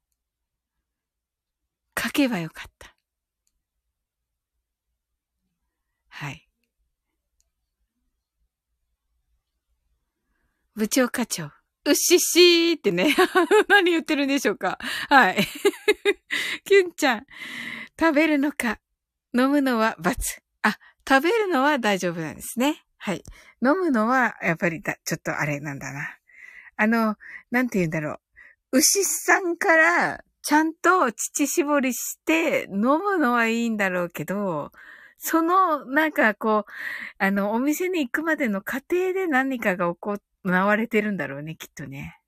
[2.01, 2.95] 書けばよかった。
[6.09, 6.49] はい。
[10.75, 11.51] 部長課長。
[11.85, 13.15] うっしっしーってね。
[13.69, 15.37] 何言ってるんでしょうかはい。
[16.65, 17.27] キュンちゃん。
[17.99, 18.81] 食べるのか、
[19.35, 20.43] 飲むのは罰。
[20.63, 20.79] あ、
[21.09, 22.85] 食べるのは大丈夫なんですね。
[22.99, 23.23] はい。
[23.63, 26.19] 飲むのは、やっぱりだ、ちょっとあれなんだな。
[26.77, 27.17] あの、
[27.51, 28.21] なんて言うんだろ
[28.73, 28.79] う。
[28.79, 34.73] 牛さんから、ちゃんと乳搾りして飲むのはいいんだろうけど、
[35.19, 36.73] その、なんかこう、
[37.19, 42.19] あの、お店に行くまでの過程で何かが行われてるんだろうね、きっとね。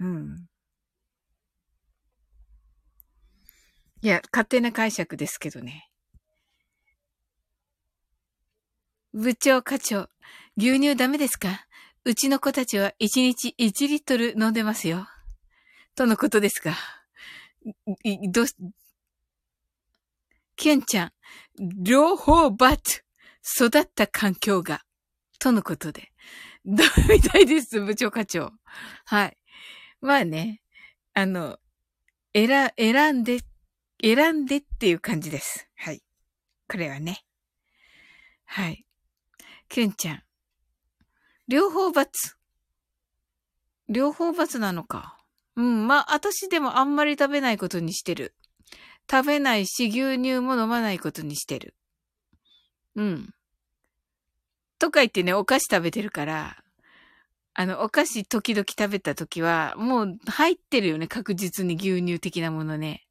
[0.00, 0.46] うん。
[4.06, 5.90] いや、勝手な解釈ですけどね。
[9.12, 10.08] 部長課長、
[10.56, 11.66] 牛乳ダメですか？
[12.04, 15.08] うちの子たちは1日1リットル飲んでますよ。
[15.96, 16.76] とのことですが。
[18.30, 18.54] どうし、
[20.54, 21.12] キュンちゃん、
[21.82, 23.02] 両方バツ
[23.60, 24.82] 育った環境が。
[25.40, 26.12] とのことで。
[26.64, 28.52] ダメみたいです、部長課長。
[29.04, 29.36] はい。
[30.00, 30.62] まあね、
[31.12, 31.58] あの、
[32.32, 33.40] 選、選んで
[34.06, 35.68] 選んでっていう感じです。
[35.74, 36.00] はい。
[36.70, 37.24] これはね。
[38.44, 38.86] はい。
[39.68, 40.22] キュンちゃん。
[41.48, 42.36] 両方罰。
[43.88, 45.18] 両方罰なのか。
[45.56, 45.88] うん。
[45.88, 48.36] まあ、私でもあんまり食べないことにしてる。
[49.10, 51.74] 食べないし、牛乳も飲まないことにしてる。
[52.94, 53.34] うん。
[54.78, 56.62] とか言ってね、お菓子食べてるから、
[57.54, 63.05] あの、お菓子時々食べた時は、もう入ってるよね、確実に牛乳的なものね。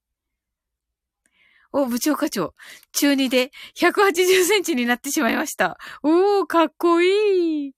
[1.76, 2.56] お、部長課長。
[2.94, 5.78] 中2で180センチになってしまいました。
[6.04, 7.74] おー、かっこいい。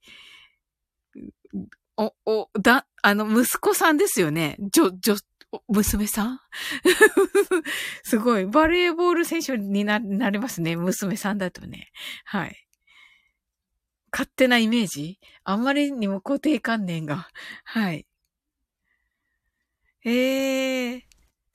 [1.97, 4.55] お、お、だ、あの、息子さんですよね。
[4.59, 5.15] じょ、じょ、
[5.67, 6.39] 娘さん？
[8.03, 8.45] すごい。
[8.45, 10.75] バレーボール選手にな、なりますね。
[10.75, 11.91] 娘さんだとね。
[12.25, 12.67] はい。
[14.11, 15.19] 勝手なイメージ？
[15.43, 17.29] あんまりにも固定観念が。
[17.63, 18.05] はい。
[20.05, 21.01] ええー、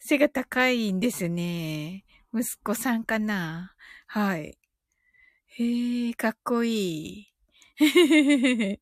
[0.01, 2.05] 背が高いんですね。
[2.35, 3.75] 息子さんかな？
[4.07, 4.59] はい。
[5.59, 7.33] へえ、かっこいい。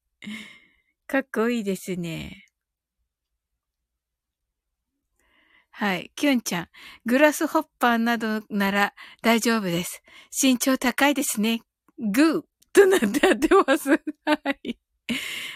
[1.09, 2.47] かっこいいですね。
[5.71, 6.13] はい。
[6.15, 6.69] キュンちゃん。
[7.07, 10.03] グラスホッパーなどなら大丈夫です。
[10.41, 11.63] 身長高いですね。
[11.99, 12.43] グー
[12.73, 13.91] となってやってます。
[13.91, 13.97] は
[14.63, 14.79] い。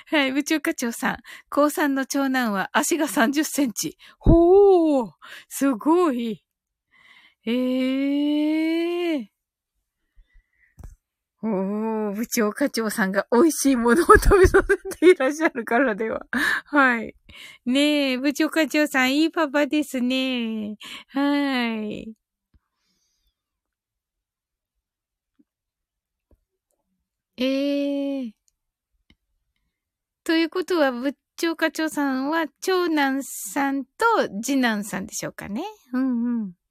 [0.07, 0.32] はい。
[0.32, 1.18] 部長課長さん。
[1.49, 3.99] 高3の長男は足が30センチ。
[4.18, 5.11] ほー
[5.49, 6.42] すごい。
[7.47, 9.26] ええー。
[11.47, 16.26] おー、部長課長さんが美味しいものを食べさせていらっしゃるからでは。
[16.64, 17.14] はい。
[17.66, 20.76] ねえ、部長課長さん、いいパパですね。
[21.09, 22.14] はい。
[27.36, 28.32] ええー。
[30.24, 33.90] ということは、部長課長さんは、長男さんと
[34.42, 35.62] 次男さんでしょうかね。
[35.92, 36.63] うんうん。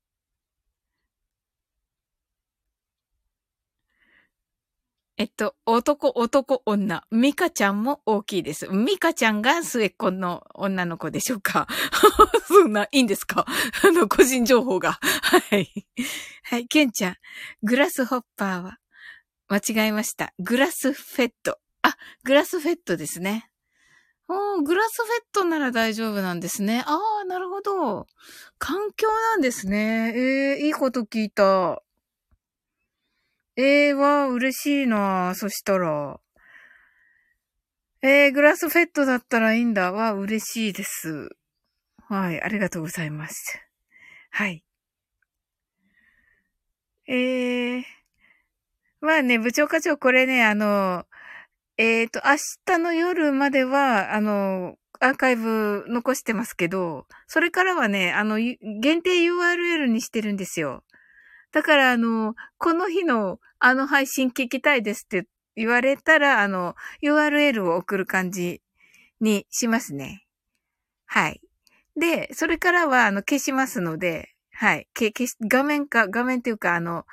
[5.23, 7.05] えっと、男、男、女。
[7.09, 8.67] ミカちゃんも大きいです。
[8.67, 11.65] ミカちゃんが末っ子の女の子でしょうか？
[12.45, 13.45] そんな、いいんですか？
[13.87, 14.99] あの、個人情報が。
[15.01, 15.87] はい。
[16.43, 17.15] はい、ケンちゃん。
[17.61, 18.79] グラスホッパーは、
[19.47, 20.33] 間違えました。
[20.39, 21.57] グラスフェット。
[21.83, 21.95] あ、
[22.25, 23.49] グラスフェットですね。
[24.27, 26.83] おグラスフェットなら大丈夫なんですね。
[26.85, 28.07] ああ、なるほど。
[28.57, 30.11] 環境なんですね。
[30.17, 30.19] え
[30.59, 31.81] えー、いいこと聞いた。
[33.55, 36.19] ええー、わ嬉しいなそしたら。
[38.01, 39.91] えー、グラスフェットだったらいいんだ。
[39.91, 41.29] わ嬉しいです。
[42.09, 43.59] はい、ありがとうございます。
[44.31, 44.63] はい。
[47.07, 47.83] えー、
[49.01, 51.05] まあね、部長課長、これね、あの、
[51.77, 60.83] えっ、ー、と、明日の夜までは、あの、アーカイブ残してますけど、それからはね、あの、限定 URL にしてるんですよ。
[61.53, 68.61] だから、あの、この日のあの配信聞きたいですって言われたら、あの、URL を送る感じ
[69.21, 70.25] にしますね。
[71.05, 71.41] はい。
[71.95, 74.87] で、それからは、あの、消しますので、はい。
[74.97, 77.05] 消し、画面か、画面っていうか、あの、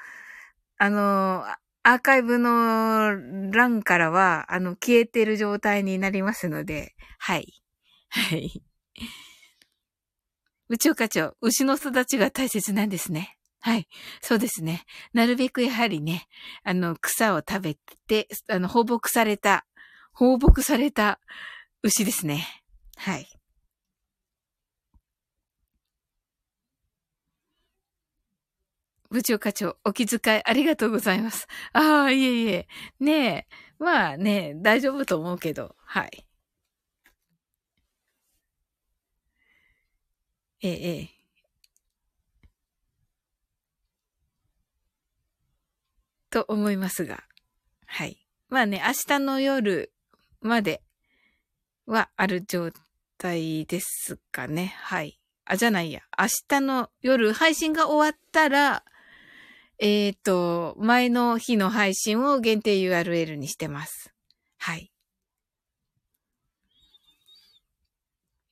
[0.78, 1.45] あの、
[1.82, 3.14] アーカイブの
[3.53, 7.62] 欄からは、あの、消えてる状態になりますので、はい。
[8.09, 8.62] はい。
[10.70, 13.36] 宇宙課長、牛の育ちが大切なんですね。
[13.63, 13.87] はい。
[14.23, 14.85] そうですね。
[15.13, 16.27] なるべくやはりね、
[16.65, 19.67] あの、草を食べて、あの、放牧された、
[20.13, 21.21] 放牧された
[21.83, 22.47] 牛ですね。
[22.97, 23.29] はい。
[29.11, 31.47] 部長課長、お気遣いありがとうございます。
[31.73, 32.69] ああ、いえいえ。
[33.01, 33.47] ねえ。
[33.79, 36.25] まあね、大丈夫と思うけど、はい。
[40.63, 41.20] ええ、ええ。
[46.31, 47.24] と思いますが。
[47.87, 48.18] はい。
[48.49, 49.93] まあね、明日の夜
[50.41, 50.83] まで
[51.87, 52.70] はある状
[53.18, 54.74] 態ですかね。
[54.78, 55.18] はい。
[55.45, 56.01] あ、じゃないや。
[56.18, 58.85] 明日の夜配信が終わったら、
[59.78, 64.12] えっ、ー、と、前の日の配信を限定 URL にしてます。
[64.59, 64.93] はい。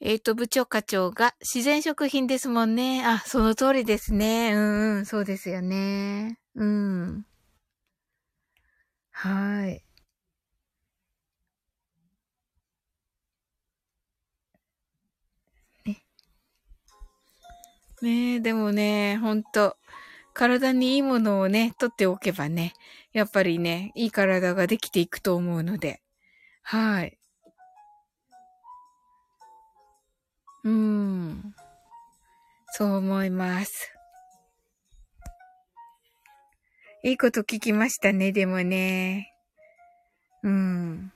[0.01, 3.05] えっ、ー、と、部長課長が自然食品ですもんね。
[3.05, 4.53] あ、その通りですね。
[4.55, 6.39] うんうん、そうですよね。
[6.55, 7.27] うん。
[9.21, 9.83] はい。
[15.85, 15.97] ね。
[18.01, 19.77] ねえ、でもね、ほんと。
[20.35, 22.75] 体にいいものをね、取っておけばね、
[23.13, 26.01] やっぱりね、いい体ができていくと思うので。
[26.63, 27.19] はい。
[30.63, 31.55] うーん。
[32.71, 33.98] そう思います。
[37.05, 39.33] いいこと聞きましたね、でもね。
[40.43, 41.13] うん。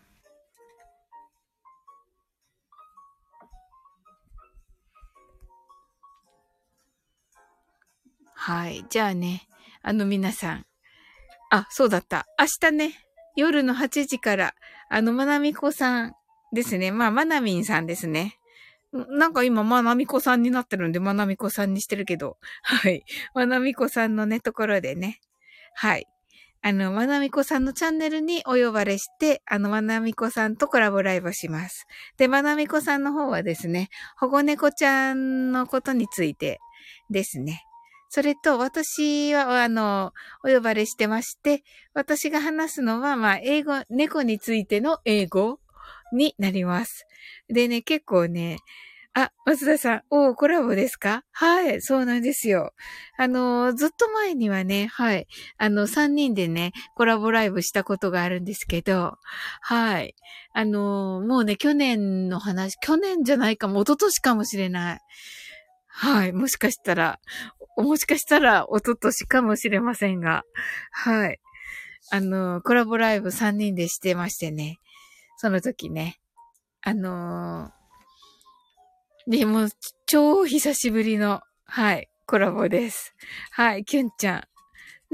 [8.34, 8.84] はい。
[8.90, 9.48] じゃあね、
[9.82, 10.66] あの皆さん。
[11.50, 12.26] あ、そうだった。
[12.38, 12.94] 明日ね、
[13.34, 14.54] 夜の8時から、
[14.88, 16.14] あの、まなみこさん
[16.52, 16.92] ですね。
[16.92, 18.38] まあ、まなみんさんですね。
[18.92, 22.36] なんか今、まなみこさんになってるんで、まなみこさんにしてるけど。
[22.62, 23.04] はい。
[23.34, 25.20] まなみこさんのね、ところでね。
[25.74, 26.06] はい。
[26.64, 31.86] あの、まなみこさんのチャンネルにお呼ばれして、あの、まなみこさんとコラボライブします。
[32.18, 36.60] で、まなみこさんの方はですね、保護猫ちゃんのことについて
[37.10, 37.64] ですね。
[38.10, 40.12] それと、私は、あの、
[40.44, 41.64] お呼ばれしてまして、
[41.94, 45.58] 私が話すのは、まあ、英語、猫についての英語
[46.12, 47.06] になります。
[47.48, 48.58] でね、結構ね、
[49.14, 51.22] あ、松田さん、おコラボですか？
[51.32, 52.72] はい、そうなんですよ。
[53.18, 55.26] あの、ずっと前にはね、はい、
[55.58, 59.18] あの、3人でね、コラボライブしたことがあるんですけど、
[59.60, 60.14] はい。
[60.54, 64.98] あの、もうね、去年の話、去年じゃないかも、一昨年かもしれない。
[65.88, 66.32] はい。
[66.32, 67.20] もしかしたら、
[67.76, 70.44] もしかしたら、おととしかもしれませんが、
[70.90, 71.38] はい。
[72.10, 74.78] あの、コラボライブ3人でしてましてね。
[75.36, 76.18] その時ね。
[76.80, 77.81] あのー、
[79.26, 79.68] でも、
[80.06, 83.14] 超久しぶりの、はい、コラボです。
[83.52, 84.42] はい、キュンちゃん。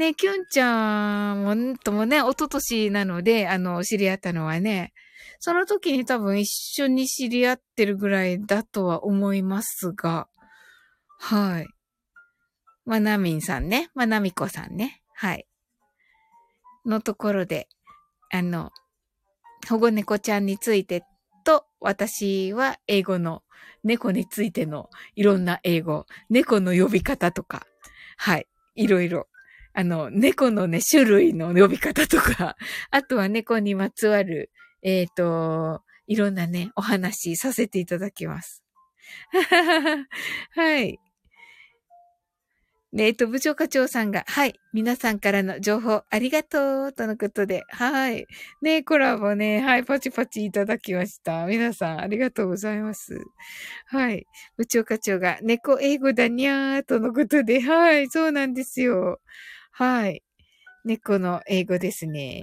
[0.01, 4.95] ね、キュンちゃんも、ともね、おととしなので、あの、知り合ったのはね、
[5.41, 6.47] その時に多分一
[6.83, 10.29] 緒に知り合ってるぐらいだとは思いますが、
[11.19, 11.67] はい。
[12.87, 13.91] まなみんさんね。
[13.95, 15.03] まなみこさんね。
[15.13, 15.47] はい。
[16.87, 17.69] のところで、
[18.31, 18.71] あの、
[19.69, 21.05] 保護猫ちゃんについて
[21.49, 23.43] と、私は英語の
[23.83, 27.67] 猫についてのいろんな英語、猫の呼び方とか、
[28.19, 29.29] はい、いろいろ、
[29.73, 32.59] あの、猫のね、種類の呼び方とか、
[32.93, 34.51] あとは猫にまつわる、
[34.83, 38.63] えっ、ー、と、いろんなね、お話させていただきます。
[40.51, 41.01] はい。
[42.99, 44.59] ねえっと、部長課長さんが、はい。
[44.73, 48.27] 皆さんからの情報ありがとうとのことで、はい。
[48.61, 49.85] ねコラボね、はい。
[49.85, 51.47] パチパチいただきました。
[51.47, 53.21] 皆さんありがとうございます。
[53.87, 54.27] はい。
[54.57, 58.09] 部長課長が、猫英語だにゃーとのことで、はい。
[58.09, 59.21] そうなんですよ。
[59.71, 60.25] はい。
[60.85, 62.43] 猫の英語ですね。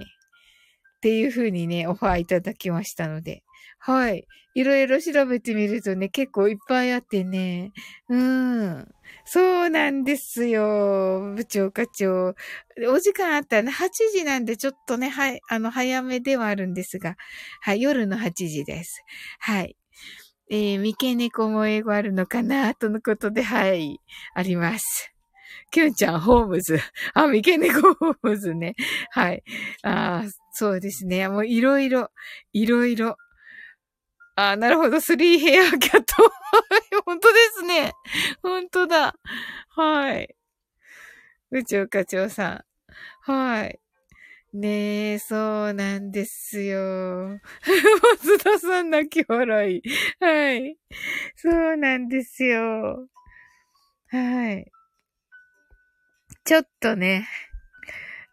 [0.96, 3.42] っていう風にね、オファーいただきましたので。
[3.78, 4.26] はい。
[4.54, 7.72] いろいろ調べてみるとね、結構いっぱいあってね。
[8.08, 8.88] うん。
[9.24, 11.34] そうなんですよ。
[11.36, 12.34] 部長課長。
[12.90, 17.16] お時間あったらね、8時なんでちょっとね、はい、あの、早めではあるんですが、
[17.60, 19.04] はい、夜の8時です。
[19.40, 19.76] はい。
[20.48, 24.00] えー、三毛猫も英語あるのかなとのことで、はい、
[24.34, 25.12] あります。
[25.70, 26.78] キュンちゃん、ホームズ。
[27.14, 28.74] あ、三毛猫ホームズね。
[29.10, 29.42] はい。
[29.82, 30.22] あ
[30.52, 31.28] そうですね。
[31.28, 32.10] もういろいろ、
[32.52, 33.16] いろいろ。
[34.36, 35.00] あなるほど。
[35.00, 36.14] スリーヘアキャット。
[37.06, 37.92] 本当ですね。
[38.42, 39.16] 本当だ。
[39.70, 40.36] はい。
[41.50, 42.64] 宇宙課長さ
[43.28, 43.32] ん。
[43.32, 43.80] はい。
[44.52, 47.40] ねえ、そうなんですよ。
[48.20, 49.82] 松田さん泣き笑い。
[50.20, 50.78] はい。
[51.36, 53.08] そうなんですよ。
[54.08, 54.70] はい。
[56.44, 57.26] ちょっとね、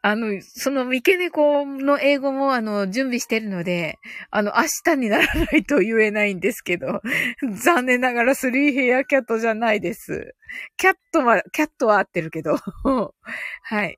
[0.05, 3.99] あの、その三毛猫の英語もあの、準備してるので、
[4.31, 7.01] あの、明日にならないと言えないんですけど、
[7.63, 10.35] 残念ながらスリーヘアキャットじゃないです。
[10.75, 12.57] キャットは、キャットは合ってるけど。
[13.63, 13.97] はい。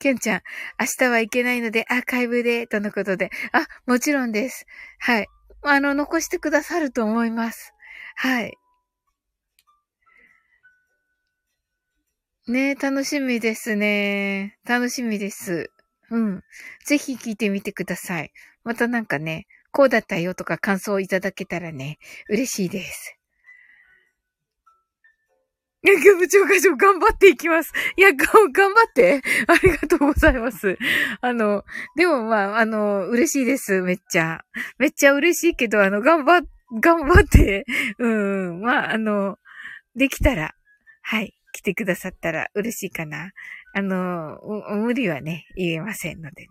[0.00, 0.40] ケンちゃん、
[0.80, 3.30] 明日はいけないのでアーカイブで、とのことで。
[3.52, 4.66] あ、もちろんです。
[4.98, 5.28] はい。
[5.62, 7.72] あの、残してくださると思います。
[8.16, 8.59] はい。
[12.50, 14.58] ね楽しみですね。
[14.66, 15.70] 楽しみです。
[16.10, 16.42] うん。
[16.84, 18.32] ぜひ聞いてみてください。
[18.64, 21.98] またなんかね、こうだったよとか感想をいただけたらね、
[22.28, 23.16] 嬉しいです。
[25.82, 27.72] いや、部長課長頑張っていきます。
[27.96, 29.22] いや、頑張って？
[29.46, 30.76] ありがとうございます。
[31.22, 31.64] あの、
[31.96, 33.80] でもまあ、あの、嬉しいです。
[33.80, 34.42] めっちゃ。
[34.78, 36.46] めっちゃ嬉しいけど、あの、頑張、
[36.82, 37.64] 頑張って、
[37.98, 39.38] うん、まあ、あの、
[39.96, 40.54] できたら、
[41.00, 41.32] はい。
[41.52, 43.32] 来てくださったら嬉しいかな。
[43.74, 44.38] あの、
[44.76, 46.48] 無理はね、言えませんのでね。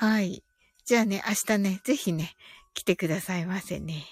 [0.00, 0.14] はい。
[0.16, 0.42] はい。
[0.86, 2.34] じゃあね、明日ね、ぜひね、
[2.72, 4.06] 来てくださいませね。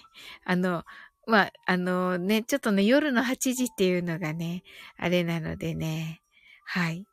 [0.45, 0.83] あの、
[1.25, 4.63] まあ、あのね、ちょっとね、夜の8時っていうのがね、
[4.97, 6.21] あれなのでね、
[6.65, 7.08] はい。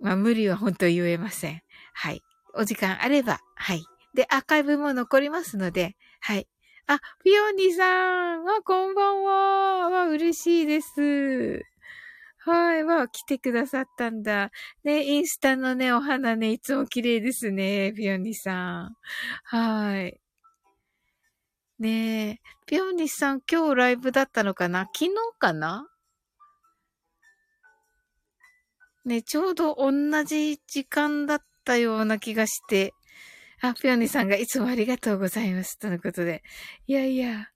[0.00, 1.62] まあ、無理は本当言えません。
[1.92, 2.22] はい。
[2.54, 3.84] お時間あれば、はい。
[4.14, 6.48] で、アーカイブも残りますので、はい。
[6.86, 11.62] あ、ピオニさんあ、こんばんはわ、嬉しいです。
[12.38, 12.84] はい。
[12.84, 14.50] わ、来てくださったんだ。
[14.82, 18.96] ね、インスタのね、お花ね、いつも綺麗ですね、ピオニさん。
[19.44, 20.18] はい。
[21.78, 24.86] ねえ、ピオニさん今日ライブだったのかな？
[24.92, 25.89] 昨日かな？
[29.04, 29.90] ね、ちょうど同
[30.24, 32.92] じ時間だったような気がして、
[33.62, 35.78] あ、ぴょんにさんがいつもありがとうございます。
[35.78, 36.42] とのことで。
[36.86, 37.48] いやいや。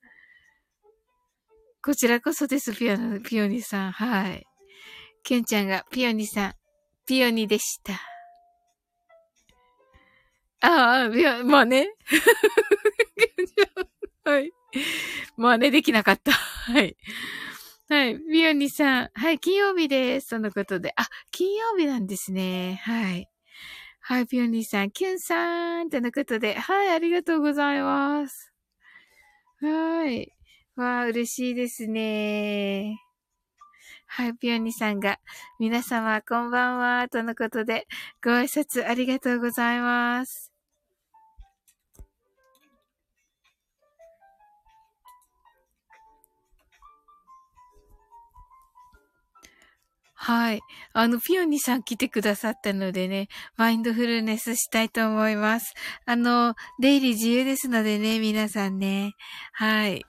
[1.82, 3.92] こちらこそです、ピオニ、ピオニさん。
[3.92, 4.46] はい。
[5.22, 6.54] ケンちゃんが、ピオニさん、
[7.06, 7.94] ピオニでした。
[10.60, 11.88] ああ、いや、まあね。
[14.24, 14.52] はい。
[15.36, 16.32] 真似できなかった。
[16.32, 16.96] はい。
[17.90, 18.18] はい。
[18.18, 19.10] ビオニさん。
[19.12, 19.38] はい。
[19.38, 20.28] 金曜日です。
[20.28, 20.94] そのことで。
[20.96, 22.80] あ、金曜日なんですね。
[22.82, 23.28] はい。
[24.00, 24.24] はい。
[24.24, 24.90] ビオニさん。
[24.90, 25.90] キュンさん。
[25.90, 26.54] とのことで。
[26.54, 26.90] はい。
[26.92, 28.54] ありがとうございます。
[29.60, 30.32] はい。
[30.76, 32.98] わあ、嬉しいですね。
[34.06, 34.34] はい。
[34.34, 35.18] ピオニさんが、
[35.58, 37.08] 皆様、こんばんは。
[37.10, 37.86] とのことで、
[38.24, 40.53] ご挨拶ありがとうございます。
[50.26, 50.62] はい。
[50.94, 55.74] あの、ピオニさん来てくださったのでね、マインドフルネスしたいと思います。
[56.06, 59.12] あの、出入り自由ですのでね、皆さんね。
[59.52, 60.02] はい。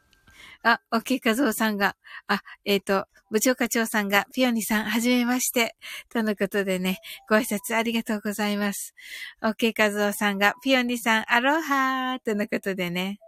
[0.63, 1.97] あ、オッケー画像さんが、
[2.28, 5.76] あ、えっ、ー、と、部長課長さんが、ピオニさん、はじめまして。
[6.13, 8.95] とのことでね、ご挨拶ありがとうございます。
[9.43, 13.20] オッケー画像さんが、ピオニさん、アロハーとのことでね。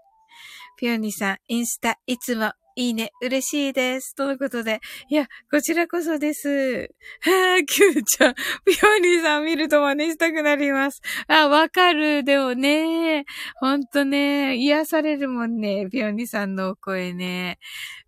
[0.77, 3.11] ピオニさん、インスタ、いつもいいね。
[3.23, 4.13] 嬉しいです。
[4.13, 4.81] とのことで。
[5.09, 6.93] いや、こちらこそです。
[7.21, 8.35] はぁ、キューちゃん。
[8.35, 8.41] ピ
[8.85, 11.01] オニーさん見ると真似したくなります。
[11.27, 12.23] あ、わかる。
[12.23, 13.25] でもね、
[13.55, 15.87] ほんとね、癒されるもんね。
[15.89, 17.57] ピオニーさんのお声ね。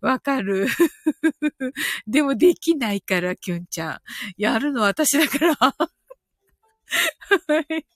[0.00, 0.68] わかる。
[2.06, 3.98] でもできないから、キュンちゃん。
[4.36, 5.56] やるの私だから。
[5.56, 5.74] は
[7.58, 7.86] い。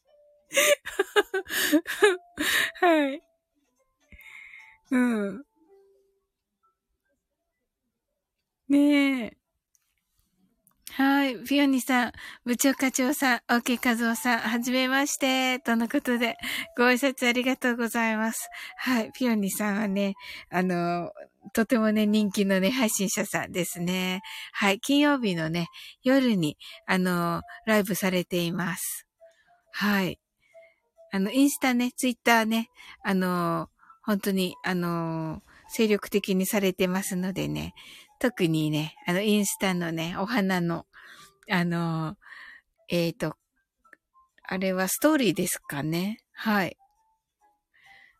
[2.80, 3.22] はい。
[4.90, 5.44] うん。
[8.68, 9.36] ねえ。
[10.92, 11.42] はい。
[11.44, 12.12] ピオニさん、
[12.44, 16.36] 部長課長さん、オーケーカズオさん、はじめまして、とのことで、
[16.78, 18.48] ご挨拶ありがとうございます。
[18.76, 19.10] はい。
[19.12, 20.14] ピオニさんはね、
[20.50, 21.10] あの、
[21.52, 24.22] とてもね、人気のね、配信者さんですね。
[24.52, 24.80] はい。
[24.80, 25.66] 金曜日のね、
[26.04, 26.56] 夜に、
[26.86, 29.04] あの、ライブされています。
[29.72, 30.20] はい。
[31.10, 32.70] あの、インスタね、ツイッターね、
[33.02, 33.68] あの、
[34.04, 37.74] 本当に、あの、精力的にされてますのでね、
[38.24, 40.86] 特にね、あの、インスタのね、お花の、
[41.50, 42.16] あの、
[42.88, 43.36] えっ、ー、と、
[44.42, 46.78] あれはストーリーですかねはい。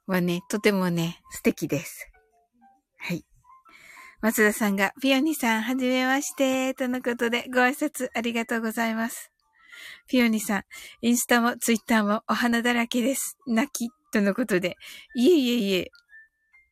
[0.07, 2.11] はね、とてもね、素敵です。
[2.99, 3.25] はい。
[4.21, 9.33] 松田さんが、ピオニさん、はじめまして、とのことで、ご挨拶ありがとうございます。
[10.07, 10.63] ピオニさん、
[11.01, 13.39] インスタもツイッターもお花だらけです。
[13.47, 14.77] 泣き、とのことで。
[15.17, 15.91] いえいえいえ。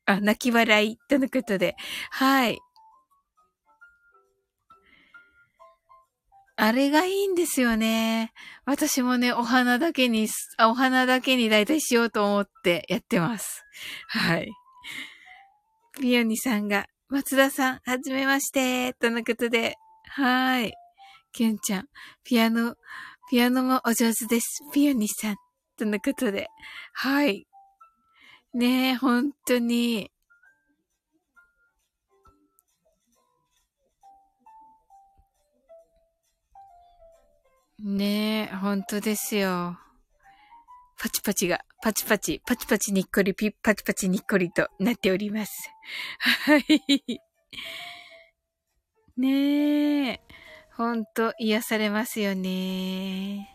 [0.05, 1.76] あ、泣き笑い、とのことで。
[2.11, 2.59] はい。
[6.65, 8.33] あれがいいんですよね。
[8.65, 10.29] 私もね、お花だけに、
[10.61, 13.65] お花だけにだいたいしようと思ってやってます。
[14.07, 14.49] はい。
[16.01, 19.75] ピオニさんが、松田さん、はじめまして、とのことで、
[20.07, 20.73] はい。
[21.33, 21.89] キュンちゃん、
[22.23, 22.77] ピアノ、
[23.29, 24.61] ピアノもお上手です。
[24.73, 25.37] ピオニさん、
[25.77, 26.47] とのことで、
[26.93, 27.49] はい。
[28.55, 30.12] ねえ、本当に、
[37.85, 39.76] ねえ、本当ですよ。
[41.01, 45.68] パチパチが、パチパチ、パチパチにっこりピッ、パチパチにっこりとなっております。
[46.20, 47.20] はい。
[49.16, 50.20] ねえ、
[50.76, 53.49] ほんと癒されますよね。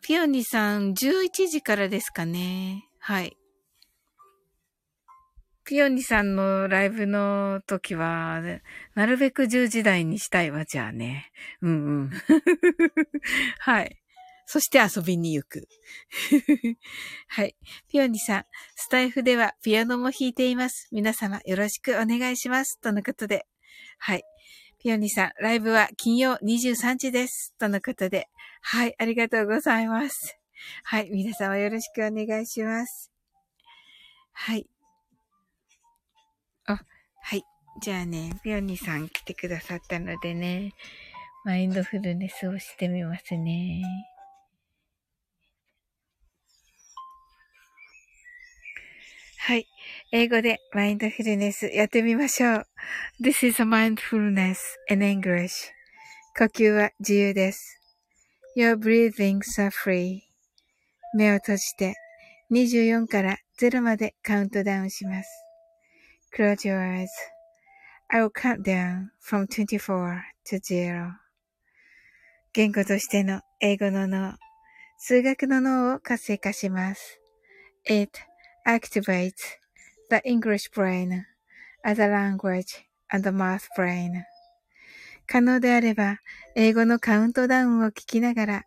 [0.00, 2.88] ピオニさん、11時からですかね。
[3.00, 3.36] はい。
[5.66, 8.40] ピオニさんのライブの時は、
[8.94, 11.32] なるべく10時台にしたいわ、じゃあね。
[11.60, 12.10] うんうん。
[13.58, 14.00] はい。
[14.46, 15.66] そして遊びに行く。
[17.26, 17.56] はい。
[17.88, 18.44] ピオニさん、
[18.76, 20.88] スタイフではピアノも弾いています。
[20.92, 22.80] 皆様よろしくお願いします。
[22.80, 23.44] とのことで。
[23.98, 24.22] はい。
[24.78, 27.54] ピオニさん、ライブは金曜23時です。
[27.58, 28.28] とのことで。
[28.62, 28.94] はい。
[28.98, 30.38] ありがとうございます。
[30.84, 31.10] はい。
[31.10, 33.10] 皆様よろしくお願いします。
[34.32, 34.68] はい。
[36.66, 36.80] あ、
[37.22, 37.44] はい。
[37.80, 40.72] じゃあね、ピオニさん来てくださったのでね、
[41.44, 43.82] マインドフルネスをしてみますね。
[49.38, 49.68] はい。
[50.10, 52.66] 英語でマインドフルネスやってみましょう。
[53.22, 54.56] This is a mindfulness
[54.90, 55.50] in English.
[56.36, 57.80] 呼吸は自由です。
[58.56, 60.22] Your breathings are free.
[61.14, 61.94] 目を閉じて
[62.50, 65.45] 24から0までカウントダウンします。
[66.36, 67.08] Close your eyes.
[68.10, 71.14] I will count down from 24 to 0.
[72.52, 74.34] 言語としての英語の脳、
[74.98, 77.18] 数学の脳を活性化します。
[77.86, 78.20] It
[78.66, 79.32] activates
[80.10, 81.22] the English brain
[81.82, 84.22] as a language and the math brain.
[85.26, 86.18] 可能であれば、
[86.54, 88.64] 英語のカウントダウンを聞きながら、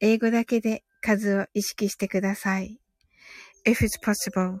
[0.00, 2.80] 英語だけで数を意識してください。
[3.66, 4.60] If it's possible,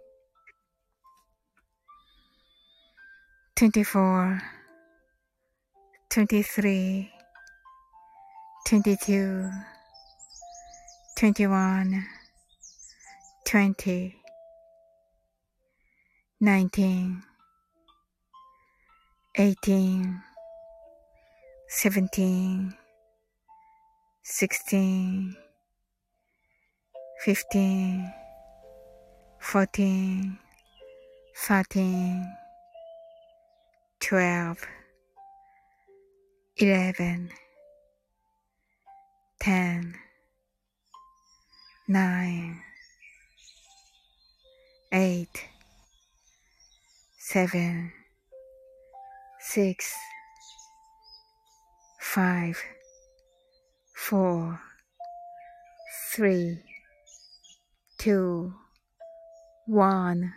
[3.61, 4.41] 24
[6.09, 7.11] 23
[8.65, 9.51] 22
[11.15, 12.03] 21
[13.45, 14.15] 20
[16.39, 17.21] 19
[19.35, 20.21] 18
[21.69, 22.73] 17
[24.23, 25.37] 16
[27.23, 28.11] 15
[29.39, 30.39] 14
[31.35, 32.40] 13
[34.01, 34.55] 12
[36.57, 37.29] 11
[39.39, 39.93] 10
[41.87, 42.55] 9
[44.91, 45.27] 8
[47.19, 47.91] 7
[49.39, 49.75] 6
[51.99, 52.55] 5
[53.95, 54.57] 4
[56.17, 56.57] 3
[57.99, 58.51] 2
[59.67, 60.33] 1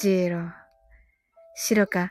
[0.00, 0.52] 0
[1.56, 2.10] 白か？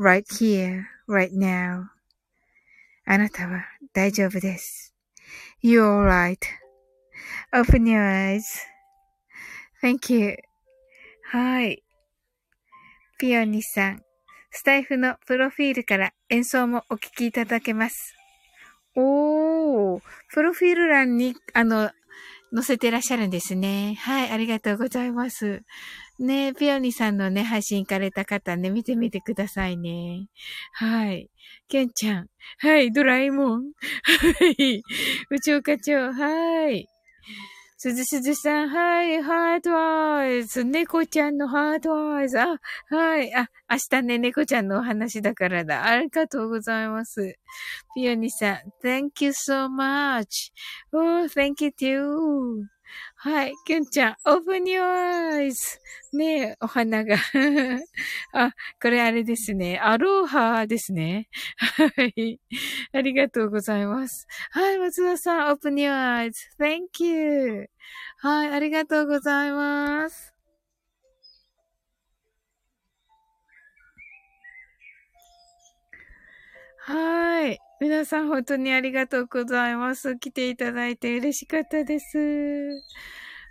[0.00, 1.84] Right here, right now.
[3.04, 4.94] あなたは大丈夫です。
[5.62, 5.84] You're
[7.52, 8.40] alright.Open your
[9.82, 10.38] eyes.Thank you.
[11.30, 11.82] はい。
[13.18, 14.02] ピオニさん。
[14.50, 18.14] スタイフのプロフィールから演奏もお聴きいただけます。
[18.96, 20.02] おー。
[20.32, 21.92] プロフィール欄に、あの、
[22.54, 23.94] 載せてらっしゃるんですね。
[24.00, 25.62] はい、ありがとうございます。
[26.18, 30.26] ねピオニさんのね、配信行かれた方ね、見てみてくださいね。
[30.72, 31.30] はい。
[31.68, 32.26] ケンちゃん。
[32.58, 33.62] はい、ドラえもん。
[33.62, 34.82] はい。
[35.30, 36.12] 宇宙課長。
[36.12, 36.86] はい。
[37.82, 39.70] すずすずさん、はい、 heart
[40.18, 40.64] eyes。
[40.64, 42.38] 猫ちゃんの heart eyes。
[42.38, 42.60] あ、
[42.90, 43.34] はい。
[43.34, 45.86] あ、明日ね、猫ちゃんのお話だからだ。
[45.86, 47.38] ありがとうございます。
[47.94, 48.56] ピオニさん、
[48.86, 50.52] thank you so much.
[50.92, 52.66] Oh, thank you too.
[53.22, 53.52] はい。
[53.66, 55.52] きゅんちゃん、open your eyes.
[56.14, 57.16] ねえ、お花が。
[58.32, 59.78] あ、これあれですね。
[59.78, 61.28] アローハですね。
[61.58, 61.84] は
[62.16, 62.40] い。
[62.94, 64.26] ありがとうございます。
[64.52, 66.32] はい、松田さん、open your eyes.
[66.58, 67.68] Thank you.
[68.20, 70.34] はい、ありがとうございます。
[76.78, 77.69] はい。
[77.80, 80.18] 皆さん本当にありがとうございます。
[80.18, 82.18] 来ていただいて嬉しかったです。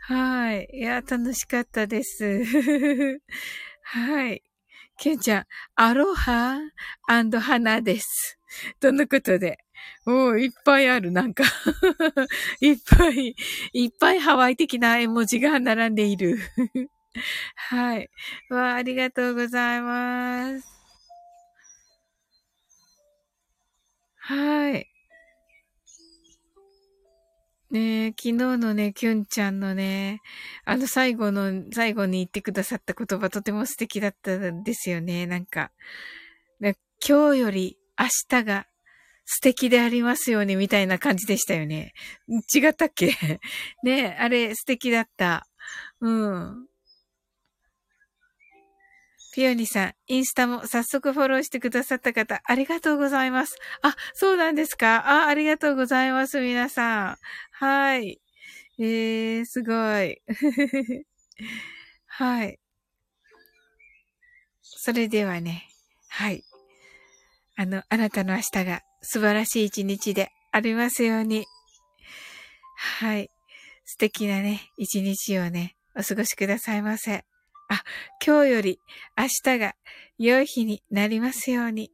[0.01, 0.69] はい。
[0.71, 2.43] いや、楽しかったです。
[3.81, 4.43] はい。
[4.97, 6.59] ケンちゃん、アロハ
[7.07, 8.37] 花です。
[8.79, 9.57] とのことで？
[10.05, 11.43] おいっぱいある、なんか
[12.61, 13.35] いっぱい、
[13.73, 16.37] いっぱいハワイ的な絵文字が並んでいる
[17.55, 18.09] はい。
[18.49, 20.78] わあ、ありがとうございます。
[24.29, 24.87] はい。
[27.71, 30.21] ねえ、昨日のね、キュンちゃんのね、
[30.65, 35.71] あの最後の、最後に言ってくださった言葉とても素敵だったんですよね、なんか。
[36.59, 38.67] ね、今日より明日が
[39.25, 41.93] 素敵でありますようにみたいな感じでしたよね。
[42.53, 43.15] 違ったっけ？
[43.83, 45.47] ねあれ素敵だった。
[46.01, 46.67] うん。
[49.31, 53.55] ピオニさん、インスタも早速フォローしてくださった方、ありがとうございます。
[53.81, 55.23] あ、そうなんですか？
[55.23, 57.17] あ、ありがとうございます、皆さん。
[57.51, 58.19] はい。
[58.79, 60.21] えー、すごい。
[62.07, 62.59] はい。
[64.61, 65.67] それではね、
[66.07, 66.43] はい。
[67.55, 71.45] あの、あなたの明日が素晴らしい一日でありますように。
[72.77, 73.29] はい。
[73.85, 77.25] 素敵なね、一日をね、お過ごしくださいませ。
[77.69, 77.81] あ、
[78.25, 78.79] 今日より
[79.15, 79.75] 明日が
[80.17, 81.91] 良い日になりますように。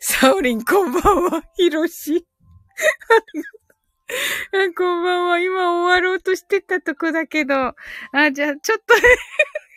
[0.00, 2.24] サオリンこんばんは、ヒロシ。
[4.76, 5.38] こんばんは。
[5.38, 7.74] 今終わろうとしてたとこだけど。
[8.12, 9.00] あ、じゃあ、ちょっと、ね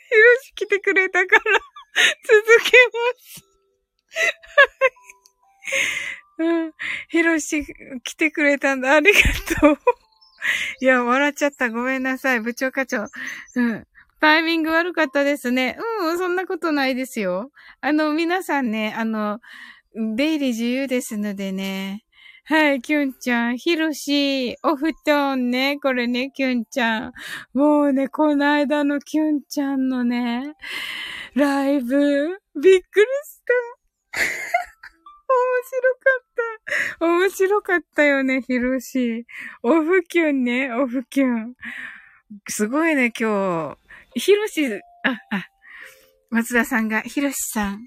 [0.09, 1.41] ヒロシ来てくれたから、
[2.23, 3.43] 続けます。
[6.39, 6.49] はい。
[6.49, 6.73] うん。
[7.09, 7.65] ヒロシ
[8.03, 8.95] 来てくれたんだ。
[8.95, 9.19] ありが
[9.59, 9.77] とう。
[10.79, 11.69] いや、笑っちゃった。
[11.69, 12.39] ごめんなさい。
[12.39, 13.09] 部長課長。
[13.55, 13.86] うん。
[14.26, 15.78] タイミング悪かったですね。
[16.01, 17.51] うん、そんなことないですよ。
[17.80, 19.38] あの、皆さんね、あの、
[19.93, 22.03] 出入り自由ですのでね。
[22.45, 27.13] はい、キュンちゃん、ヒロシ、お布団ね、これね、キュンちゃん。
[27.53, 30.55] もうね、この間のキュンちゃんのね、
[31.36, 32.82] ライブ、びっくりし
[33.45, 33.53] た。
[34.17, 34.26] 面
[35.69, 37.05] 白かった。
[37.05, 39.28] 面白かったよね、ひろし。
[39.61, 41.53] オフキュンね、オフキュン。
[42.47, 43.84] すごいね、今日。
[44.16, 44.80] ひろし、あ、
[45.30, 45.47] あ、
[46.30, 47.86] 松田さんが、ひろしさん。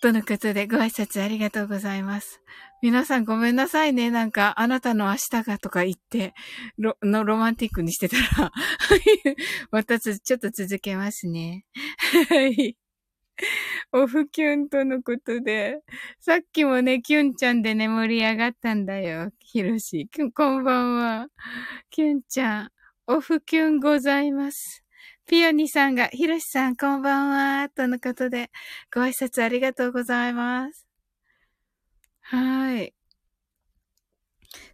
[0.00, 2.40] とのことでご挨拶ありがとうございます。
[2.80, 4.10] 皆さんごめんなさいね。
[4.10, 6.32] なんか、あなたの明日がとか言って、
[6.78, 8.50] ロ、のロマンティックにしてたら
[9.70, 11.66] また、ちょっと続けますね。
[12.30, 12.78] はい。
[13.92, 15.80] オフキュンとのことで、
[16.18, 19.30] さっきもね、キュンちゃんでね、盛り上がったんだよ。
[19.38, 20.08] ひろし。
[20.34, 21.28] こんばんは。
[21.90, 22.70] キュンちゃん、
[23.12, 24.84] オフキュンございます。
[25.26, 27.68] ピオニさんが、ひろしさん、こんばんは。
[27.68, 28.52] とのことで、
[28.94, 30.86] ご挨拶ありがとうございます。
[32.20, 32.94] はい。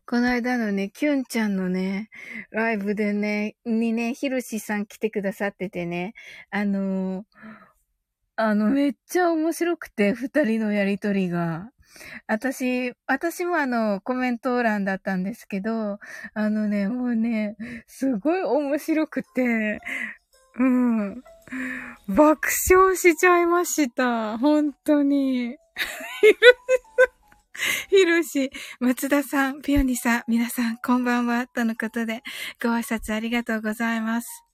[0.05, 2.11] この間のね、キュンちゃんのね、
[2.51, 6.12] ライブでね、にね、ひろしさん来てくださっててね、
[6.51, 7.24] あのー
[8.37, 11.70] あの、めっちゃ面白くて、二人のやりとりが。
[12.26, 15.99] 私、私もあの、コメント欄だったんですけど、
[16.34, 19.80] あのね、もうね、すごい面白くて、
[20.59, 21.22] うん。
[22.09, 24.38] 爆笑しちゃいました。
[24.38, 25.57] 本当に。
[27.88, 32.22] ひろし、松田さん、ピオニさん、皆さん、こんばんは、とのことで、
[32.62, 34.45] ご挨拶ありがとうございます。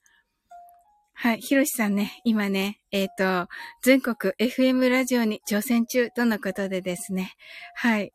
[1.15, 1.41] はい。
[1.41, 3.49] ひろしさんね、今ね、えっ、ー、と、
[3.83, 7.33] 全国 FM ラジオに挑戦中とのことでですね。
[7.75, 8.11] はい。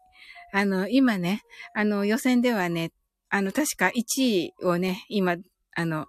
[0.52, 1.42] あの、今ね、
[1.74, 2.92] あの、予選ではね、
[3.30, 5.36] あの、確か1位をね、今、
[5.74, 6.06] あの、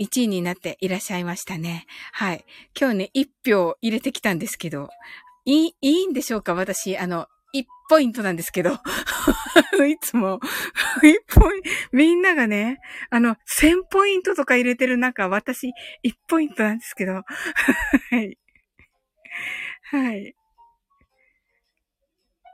[0.00, 1.86] 1位になっていらっしゃいましたね。
[2.12, 2.44] はい。
[2.78, 4.88] 今日ね、1票入れてきたんですけど、
[5.44, 6.54] いい、いいんでしょうか？
[6.54, 8.72] 私、あの、1ポイントなんですけど。
[9.86, 10.40] いつも、
[11.02, 12.80] 1ポイント、みんながね、
[13.10, 15.68] あの、1000ポイントとか入れてる中、私、
[16.02, 17.14] 1ポイントなんですけど。
[17.14, 17.22] は
[18.20, 18.38] い。
[19.90, 20.34] はい。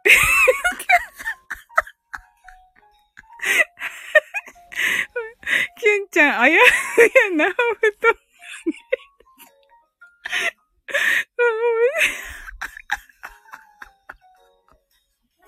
[5.80, 6.61] キュンちゃん、あや、や、
[7.36, 7.57] なおと。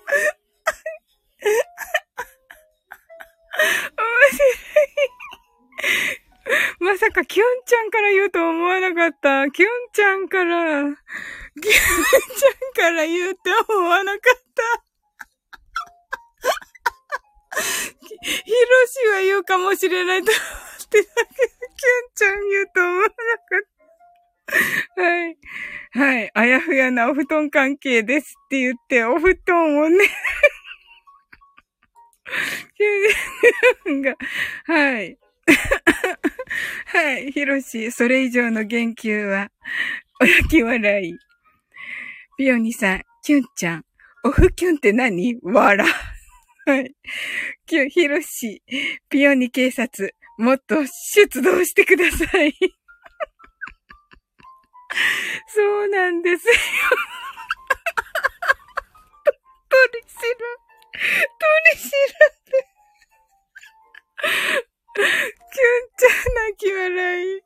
[0.05, 0.43] 白い。
[6.79, 9.49] まさか、キュンちゃんから言うと思わなかった。
[9.51, 11.73] キュンちゃんから、キュンちゃん
[12.73, 13.39] から言うって
[13.69, 14.83] 思わなかった。
[18.21, 23.15] ヒロシは言うかもしれないと思ってたけど、キュンちゃん言うと思わなかっ
[24.95, 25.01] た。
[25.01, 25.37] はい。
[25.93, 26.31] はい。
[26.33, 29.97] あやふやなお布団関係ですって言って、お布団をね
[34.01, 34.15] が、
[34.65, 35.17] はい。
[36.87, 37.31] はい。
[37.31, 39.51] ひろし、それ以上の言及は、
[40.19, 41.17] おやき笑い。
[42.37, 43.85] ピオニさん、キュンちゃん、
[44.23, 45.37] オフキュンって何？
[45.43, 45.85] わら。
[45.85, 46.95] はい。
[47.65, 48.63] キュン、ひろし、
[49.09, 52.55] ピオニ警察、もっと出動してください。
[55.47, 56.53] そうなんですよ。
[59.69, 60.47] 取り知ら、
[61.39, 62.73] 取り知らで。
[64.95, 67.41] キュンちゃん泣き笑い。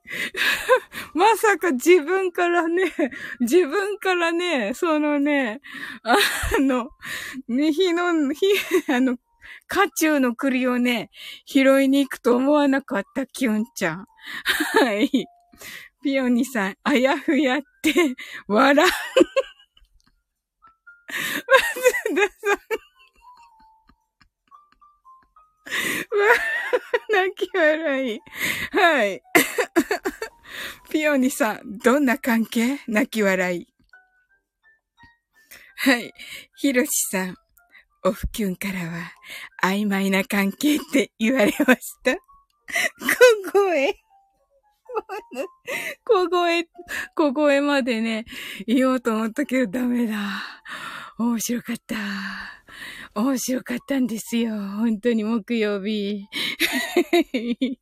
[1.14, 2.92] まさか自分からね、
[3.40, 5.62] 自分からね、そのね、
[6.04, 6.18] あ
[6.60, 6.90] の、
[7.48, 8.46] ね、火の、火、
[8.92, 9.18] あの、
[9.68, 11.10] 家中の栗をね、
[11.46, 14.06] 拾いに行くと思わなかったキュンちゃん。
[14.80, 15.28] はい。
[16.08, 17.92] ピオニさん、あやふやって、
[18.48, 18.78] 笑う。
[18.80, 18.94] 松
[22.16, 22.60] 田さん。
[26.18, 26.32] わ、
[27.10, 28.22] 泣き笑い。
[28.72, 29.22] はい。
[30.90, 32.80] ピオニさん、どんな関係？
[32.88, 33.68] 泣き笑い。
[35.76, 36.14] はい。
[36.56, 37.36] ヒロシさん、
[38.06, 39.12] オフキュンからは
[39.62, 42.14] 曖昧な関係って言われました。
[43.52, 44.07] 小声。
[46.06, 46.68] 小声、
[47.16, 48.26] 小声までね、
[48.66, 50.16] 言おうと思ったけどダメだ。
[51.18, 51.96] 面白かった。
[53.16, 54.56] 面白かったんですよ。
[54.56, 56.28] 本当に木曜日。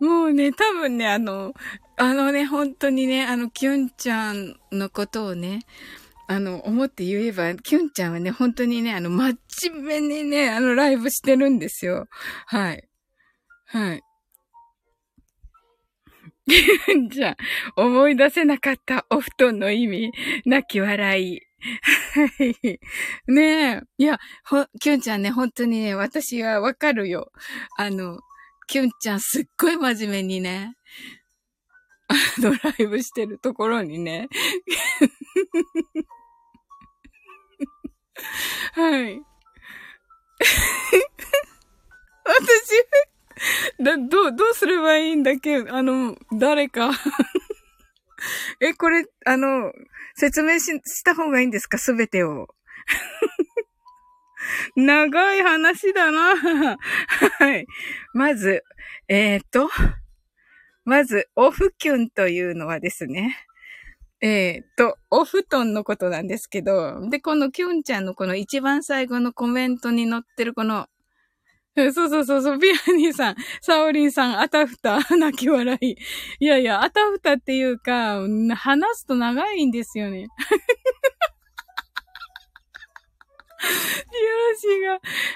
[0.00, 1.54] もうね、多分ね、あの、
[1.96, 5.60] あのね、本当にね、あの、キュンちゃんのことをね、
[6.26, 9.38] あの、思って言えば、キュンちゃんはね、本当にね、あの、真
[9.72, 12.08] 面目にね、あの、ライブしてるんですよ。
[12.46, 12.88] はい。
[13.74, 14.02] はい。
[17.10, 17.36] じゃあ、
[17.82, 20.12] 思い出せなかったお布団の意味、
[20.44, 21.40] 泣き笑い。
[22.14, 22.78] はい。
[23.26, 23.82] ねえ。
[23.98, 27.32] いや、ほ、キュンちゃんね、本当にね、私はわかるよ。
[27.76, 28.20] あの、
[28.68, 30.76] キュンちゃんすっごい真面目にね、
[32.06, 34.28] あの、ライブしてるところにね、
[38.74, 39.20] はい。
[42.24, 43.13] 私、
[43.82, 45.56] だ、どう、どうすればいいんだっけ？
[45.68, 46.90] あの、誰か
[48.60, 49.72] え、これ、あの、
[50.14, 51.78] 説明し、した方がいいんですか？
[51.78, 52.48] すべてを。
[54.76, 56.36] 長い話だな。
[57.38, 57.66] はい。
[58.12, 58.62] まず、
[59.08, 59.70] えっ、と、
[60.84, 63.36] まず、オフキュンというのはですね、
[64.20, 70.86] えっ、ー、と、お布団のことなんですけど、で、このキュンちゃんのこの一番最後のコメントに載ってるこの、
[71.92, 75.96] そうそうそうそう、ビアニーさん、サオリンさん、あたふた、 泣き笑い。
[76.38, 78.20] いやいや、あたふたっていうか、
[78.54, 80.22] 話すと長いんですよね。
[80.22, 80.28] よ
[84.50, 84.66] ろし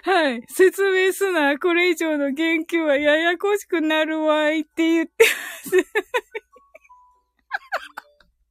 [0.06, 0.42] が、はい。
[0.48, 1.58] 説明すな。
[1.58, 5.24] これ以上の言及はややこしくなるわいって言って
[5.64, 6.47] ます。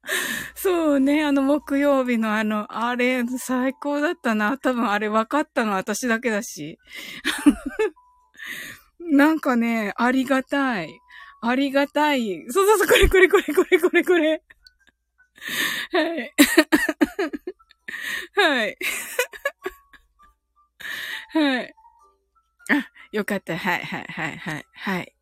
[0.55, 4.57] そうね、あの木曜日のあの、あれ、最高だったな。
[4.57, 6.79] 多分あれ分かったの私だけだし。
[8.99, 10.99] なんかね、ありがたい。
[11.41, 12.45] ありがたい。
[12.49, 14.43] そうそうそう、これこれこれこれこれこれ。
[15.91, 16.33] はい。
[18.35, 18.77] はい。
[21.29, 21.75] はい。
[22.69, 23.57] あ、よかった。
[23.57, 24.65] はい、はい、はい、はい。
[24.73, 25.15] はい。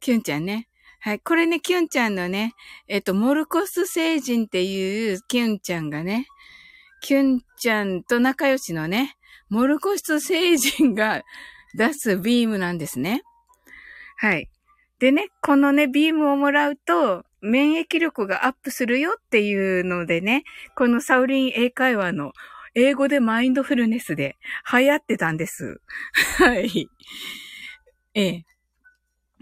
[0.00, 0.68] キュンちゃんね。
[1.06, 1.20] はい。
[1.20, 2.56] これね、キュンちゃんのね、
[2.88, 6.26] えっと、モルコス星人っていうキュンちゃんがね、
[7.00, 9.14] キュンちゃんと仲良しのね、
[9.48, 11.22] モルコス星人が
[11.76, 13.22] 出すビームなんですね。
[14.16, 14.48] はい。
[14.98, 20.42] でね、このね、ビームをもらうと、免疫力がアップするよっていうのでね、
[20.74, 22.32] このサウリン英会話の
[22.74, 24.34] 英語でマインドフルネスで
[24.72, 25.80] 流行ってたんです。
[26.38, 26.90] はい。
[28.14, 28.44] ええ。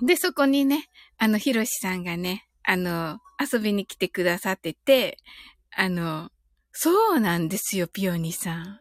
[0.02, 0.88] で、そこにね、
[1.18, 5.18] あの、ヒロシさんがね、あの、遊びに来てくださってて、
[5.76, 6.30] あの、
[6.72, 8.80] そうなんですよ、ピオニさん。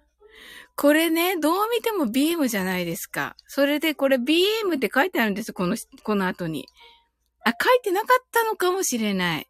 [0.75, 3.36] これね、どう見てもビームじゃないですか。
[3.47, 6.67] それでこれビームって書いてあるんです、この、この後に。
[7.45, 9.49] あ、書いてなかったのかもしれない。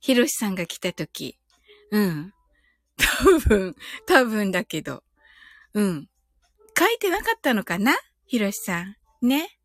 [0.00, 1.38] ヒロシさんが来た時。
[1.90, 2.32] うん。
[2.96, 5.02] 多分、多分だけど。
[5.74, 6.08] うん。
[6.78, 7.94] 書いてなかったのかな？
[8.26, 8.96] ひろしさん。
[9.20, 9.58] ね。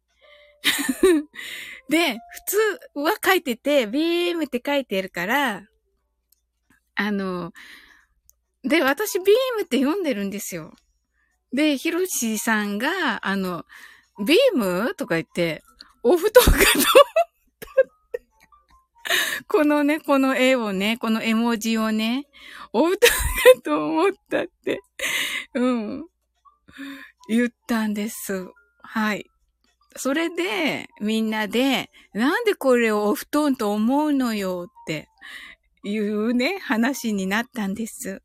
[1.90, 5.64] で、普通は書いてて、ビームって書いてるから、
[6.96, 7.52] あの、
[8.64, 10.74] で、私ビームって読んでるんですよ。
[11.54, 13.66] で、ひろしさんが、あの、
[14.26, 15.64] ビームとか言って、
[16.04, 16.60] お布団かと
[19.48, 22.28] このね、この絵をね、この絵文字をね、
[22.74, 23.14] お歌だ
[23.64, 24.82] と思ったって、
[25.56, 26.06] うん、
[27.28, 28.48] 言ったんです。
[28.82, 29.26] はい。
[30.00, 35.10] それで、みんなで、なんでこれをお布団と思うのよって
[35.84, 38.22] いうね、話になったんです。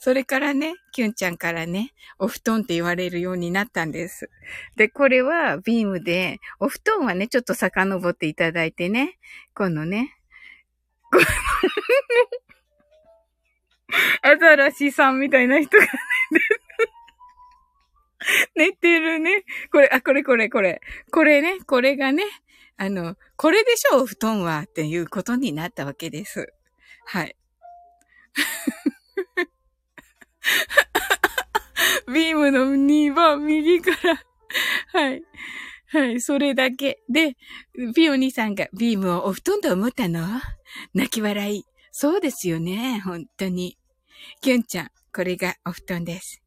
[0.00, 4.30] それからね、キュンちゃんからね、お布団って言われるようになったんです。
[4.74, 9.16] で、これはビームで、お布団はね、ちょっと遡っていただいてね、
[9.54, 10.16] このね、
[11.12, 11.24] この
[14.22, 15.90] アザラシさんみたいな人がね
[18.56, 19.44] 寝てるね。
[19.70, 20.80] これ、あ、これこれこれ。
[21.10, 22.24] これね、これがね、
[22.76, 26.52] あの、これでしょ、お布団は、っていうことになったわけです。
[27.06, 27.36] はい。
[32.12, 34.22] ビームの2番右から
[34.92, 35.22] はい。
[35.88, 37.02] はい、それだけ。
[37.08, 37.36] で、
[37.94, 40.40] ピオニさんがビームをお布団と思ったの？
[40.94, 41.64] 泣き笑い。
[41.92, 43.78] そうですよね、本当に。
[44.40, 46.42] キュンちゃん、これがお布団です。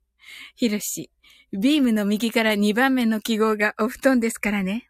[0.55, 1.09] ヒロシ、
[1.51, 4.89] ビームの右から2番目の記号がお布団ですからね。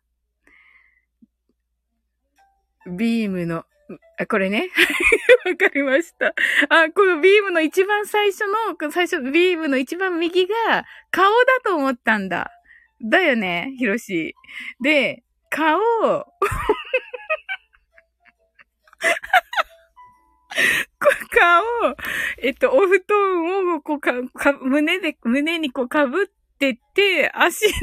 [2.85, 3.63] ビームの、
[4.17, 4.69] あ、これね。
[5.45, 6.33] わかりました。
[6.69, 12.51] あ、このビームの一番最初の、最初、ビームの一番右が顔だと思ったんだ。
[13.01, 14.35] だよね、ヒロシ。
[14.81, 15.79] で、顔、
[21.29, 21.63] 顔、
[22.39, 26.07] えっと、お布団をこうか、か、胸で、胸にこう被っ
[26.59, 27.73] てて、足にっ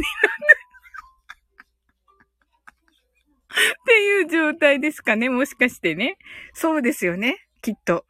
[3.86, 6.18] ていう状態ですかね、もしかしてね。
[6.52, 8.04] そうですよね、きっと。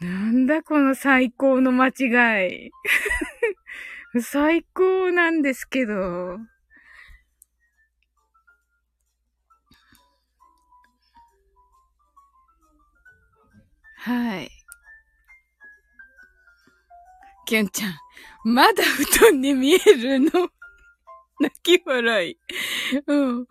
[0.00, 2.70] なんだこの最高の間違い。
[4.20, 6.40] 最高なんですけど。
[13.96, 14.50] はい。
[17.46, 17.92] きゅんちゃん、
[18.44, 20.30] まだ布団に見えるの？
[21.40, 22.38] 泣き笑い。
[23.06, 23.46] うん。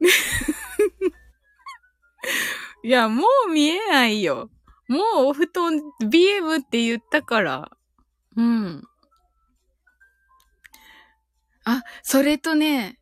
[2.82, 4.50] いや、もう見えないよ。
[4.88, 7.70] もうお布団 BM って言ったから。
[8.36, 8.84] うん。
[11.64, 12.98] あ、それとね、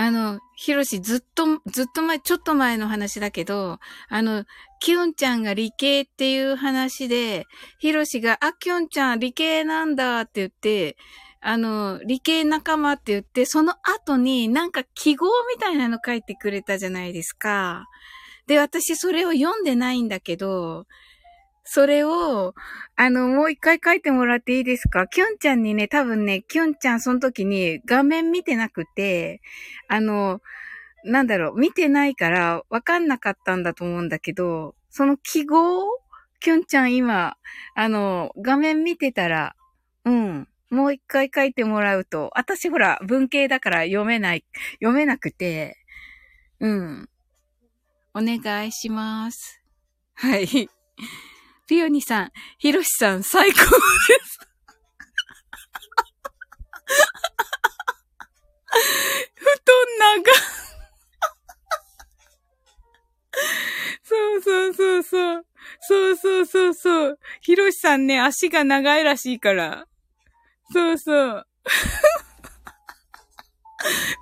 [0.00, 4.44] あの、ひろし、ずっと、ずっと前、ちょっと前の話だけど、あの、
[4.78, 7.46] キュンちゃんが理系っていう話で、
[7.80, 10.96] ひろしが、あ、キュンちゃん理系なんだって言って、
[11.40, 17.88] あの、理系仲間って言って、その後になんか記号みたいなの書いてくれたじゃないですか。
[18.46, 20.86] で、私それを読んでないんだけど、
[21.70, 22.54] それを、
[22.96, 25.06] あの、もう一回書いてもらっていいですか？
[25.06, 29.42] キュンちゃんにね、多分ね、キュンちゃんその時に画面見てなくて、
[29.86, 30.40] あの、
[31.04, 35.84] なんだろう、見てないからわかんなかったんだと思うんだけど、その記号
[36.40, 37.36] キュンちゃん今、
[37.74, 39.54] あの、画面見てたら、
[40.06, 44.44] うん、もう一回書いてもらうと、私ほら、文系だから読めない、
[44.80, 45.76] 読めなくて、
[46.60, 47.10] うん。
[48.14, 49.62] お願いします。
[50.14, 50.70] はい。
[51.68, 53.68] ピオニさん、ヒロシさん、最高です。
[59.34, 60.32] 布団長。
[64.02, 65.44] そうそうそうそう。
[65.80, 67.18] そうそうそうそう。
[67.42, 69.86] ヒロシさんね、足が長いらしいから。
[70.72, 71.46] そうそう。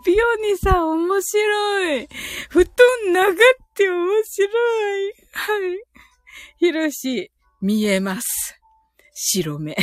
[0.05, 2.09] ピオニさん面白い。
[2.51, 2.75] 布団
[3.13, 3.35] 長っ
[3.75, 4.49] て面白
[5.09, 5.13] い。
[5.33, 5.87] はい。
[6.59, 7.31] ヒロシ、
[7.61, 8.59] 見えます。
[9.15, 9.77] 白目。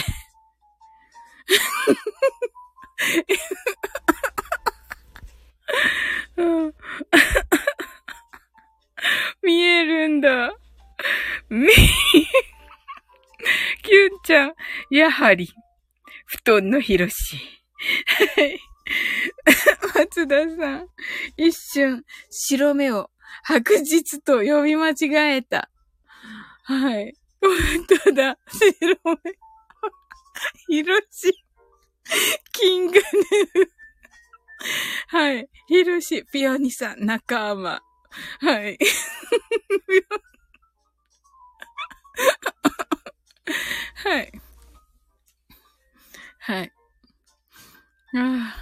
[9.42, 10.54] 見えるんだ。
[11.50, 11.68] み、
[13.82, 14.54] キュンちゃん、
[14.90, 15.50] やはり、
[16.26, 17.14] 布団のひろし。
[18.36, 18.60] はい。
[19.96, 20.88] 松田さん、
[21.36, 23.10] 一瞬、白目を
[23.44, 25.70] 白日と呼び間違えた。
[26.64, 27.14] はい。
[27.44, 27.52] 本
[28.06, 28.38] 当だ。
[28.48, 29.18] 白目。
[30.68, 31.34] ひろし。
[32.54, 33.04] キングヌー。
[35.08, 35.50] はい。
[35.68, 37.84] ひろし、ピアニさん、仲間。
[38.40, 38.78] はい。
[43.96, 44.32] はい。
[46.40, 46.72] はい。
[48.16, 48.56] あ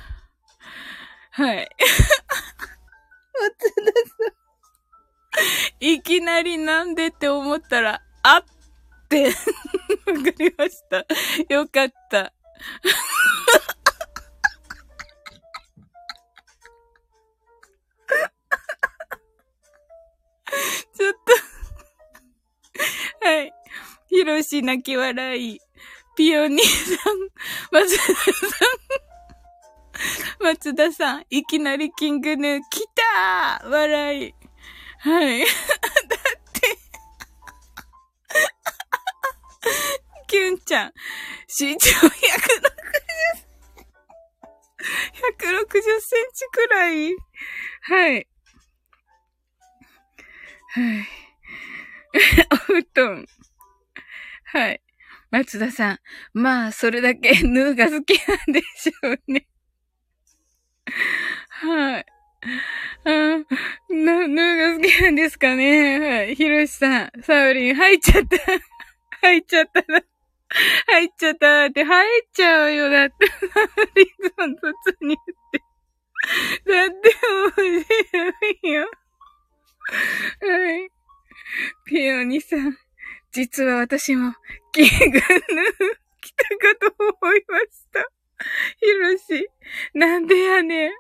[1.31, 1.69] はい。
[3.39, 4.41] 松田さん。
[5.79, 8.43] いきなりなんでって思ったら、あっ
[9.19, 9.27] わ
[10.23, 11.05] かりました。
[11.53, 12.33] よかった。
[20.93, 21.19] ちょっと
[23.25, 23.53] はい。
[24.09, 25.59] ひろし泣き笑い。
[26.15, 27.13] ピオニーさん、
[27.71, 28.11] 松田さ
[30.41, 32.85] ん、松田さん、いきなりキングヌー、来
[33.59, 34.35] たー笑い。
[34.99, 35.45] はい。
[40.27, 40.93] キュンちゃん、
[41.47, 42.11] 身長160、
[45.29, 47.15] 160センチくらい。
[47.81, 48.27] はい。
[50.73, 51.07] はい。
[52.51, 53.25] お布団。
[54.45, 54.81] はい。
[55.31, 55.99] 松田さん。
[56.33, 59.47] まあ、それだけ ヌーが好きなんでしょうね。
[61.49, 62.05] はい。
[63.03, 63.09] あ
[63.89, 66.35] ヌーが好きなんですかねはい。
[66.35, 68.37] ひろしさん、サウリン入っちゃった。
[69.21, 70.01] 入っちゃったな。
[70.87, 72.89] 入っちゃったって、入っちゃうよ。
[72.89, 73.15] だって、
[73.95, 75.17] リズム突入っ
[75.51, 75.63] て。
[76.65, 77.15] だって
[77.57, 78.91] 面白いよ。
[80.41, 80.89] はい。
[81.85, 82.77] ピオニさん。
[83.31, 84.33] 実は私も、
[84.73, 85.21] キングヌー
[86.21, 86.93] 来たかと
[87.23, 88.05] 思いました。
[88.77, 89.47] ヒロシ、
[89.93, 90.91] なんでやねん。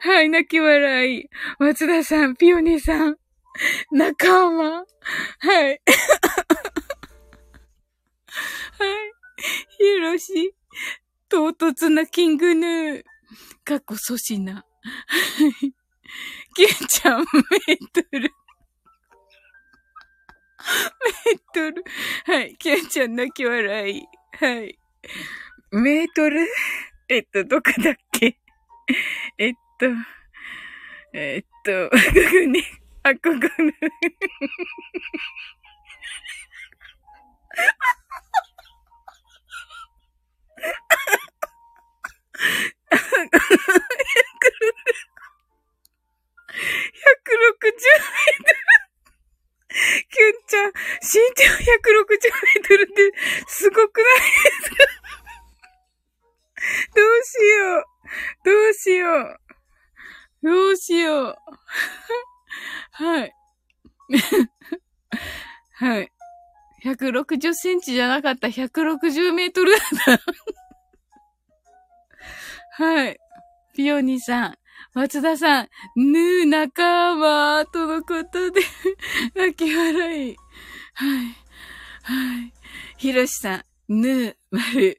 [0.00, 1.28] はい、泣き笑い。
[1.58, 3.16] 松田さん、ピオニさん、
[3.90, 4.84] 仲間。
[5.38, 5.80] はい。
[8.78, 8.88] はい。
[9.78, 10.54] ヒロシ、
[11.28, 13.04] 唐突なキングヌー。
[13.64, 14.54] かっこ粗品。
[14.54, 14.64] はい。
[16.54, 17.26] キュンちゃん、メー
[17.92, 18.20] トル。
[18.20, 21.84] メートル。
[22.26, 22.56] はい。
[22.56, 24.02] キュンちゃん泣き笑い。
[24.38, 24.78] はい。
[25.72, 26.46] メートル？
[27.08, 28.38] えっと、どこだっけ？
[29.38, 29.86] えっと、
[31.12, 32.00] えっと、ここ
[32.46, 32.62] に、
[33.02, 33.88] あ、ここの160メート
[34.40, 34.48] ル。
[42.34, 42.42] 160
[43.74, 48.64] メートル
[49.74, 53.12] キュンちゃん、身長160メートルって
[53.46, 54.76] すごくないですか
[56.94, 57.84] どうしよう。
[58.44, 59.38] どうしよう。
[60.42, 61.36] どうしよう。
[62.92, 63.34] はい。
[65.72, 66.12] はい。
[66.84, 68.48] 160センチじゃなかった。
[68.48, 69.80] 160メートルだっ
[70.18, 70.20] た。
[72.72, 73.18] はい。
[73.74, 74.58] ピオニーさん。
[74.94, 75.68] 松田さん。
[75.96, 78.60] ぬー仲間とのことで
[79.34, 80.36] 泣き笑い。
[80.94, 81.26] はい。
[82.02, 82.52] はい。
[82.96, 83.64] ひろしさん。
[83.88, 84.98] ぬー、丸。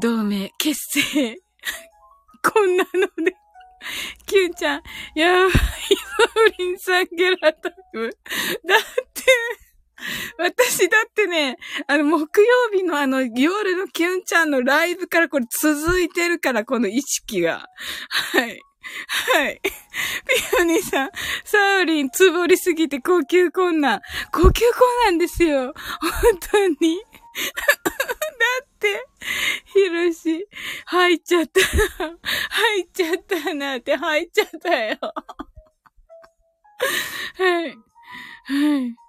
[0.00, 1.36] 同盟、結成。
[2.42, 3.36] こんなので。
[4.26, 4.82] キューちゃん、
[5.14, 8.10] やばい、ソーリンさんゲラトフ。
[8.66, 8.78] だっ
[9.12, 9.22] て、
[10.38, 11.56] 私だってね、
[11.86, 17.66] あの、木曜日のあの、夜のキュンちゃんのライブからこれ続いてるから、この意識が。
[18.08, 18.60] はい。
[19.34, 19.60] はい。
[19.62, 19.70] ピ
[20.60, 21.10] オニーさん、
[21.44, 24.00] サーリン、つぼりすぎて呼吸困難。
[24.32, 24.52] 呼吸困
[25.06, 25.72] 難ですよ。
[26.00, 27.00] 本当に。
[27.34, 27.92] だ
[28.62, 29.06] って、
[29.72, 30.46] ひろし、
[30.86, 31.60] 入っちゃった。
[31.60, 34.98] 入っちゃったなって入っちゃったよ。
[37.38, 37.76] はい。
[38.44, 39.03] はい。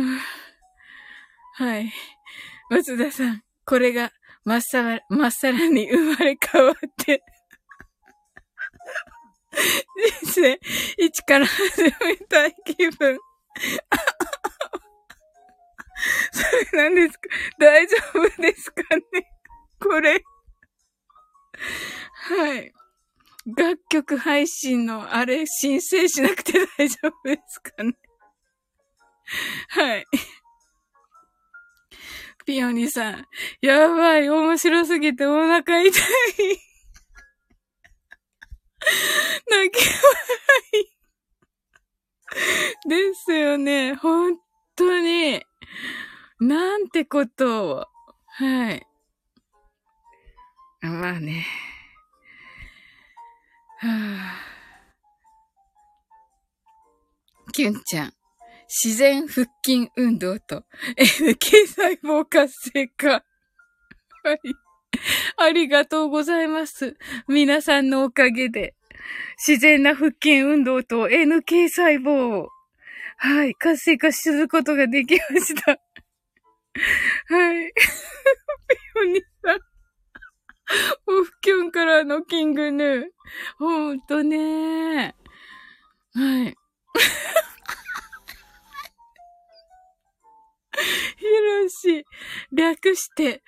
[1.54, 1.92] はい。
[2.70, 4.12] 松田さん、これが、
[4.44, 7.22] まっさら、まっさらに生まれ変わって
[10.22, 10.60] 人生、
[10.98, 13.18] 一から始めたい気分。
[16.32, 19.30] それなんですか大丈夫ですかね
[19.80, 20.24] これ。
[22.14, 22.72] はい。
[23.46, 27.94] 楽曲配信のあれ申請しなくて大丈夫ですかね
[29.68, 30.04] はい。
[32.46, 33.26] ピオニさん。
[33.62, 35.92] やばい、面白すぎてお腹痛い。
[39.48, 40.02] 泣き笑
[42.86, 42.88] い。
[42.88, 43.94] ですよね。
[43.94, 44.38] 本
[44.76, 45.42] 当に。
[46.40, 47.86] なんてことを。
[48.26, 48.86] はい。
[50.82, 51.46] まあね。
[53.78, 54.54] はあ。
[57.52, 58.12] キュンちゃん。
[58.68, 60.64] 自然腹筋運動と
[60.96, 63.08] NK 細胞活性化。
[63.08, 63.22] は
[64.34, 64.38] い。
[65.36, 66.96] ありがとうございます。
[67.28, 68.74] 皆さんのおかげで、
[69.46, 72.48] 自然な腹筋運動と NK 細胞を、
[73.18, 75.72] はい、活性化することができました。
[75.72, 75.76] は
[77.62, 77.72] い。
[77.72, 77.72] ピ
[79.00, 79.58] オニさん。
[81.06, 83.04] オフキュンからのキングヌー。
[83.58, 85.14] ほんとね
[86.14, 86.56] はい。
[91.70, 92.04] し、
[92.52, 93.42] 略して、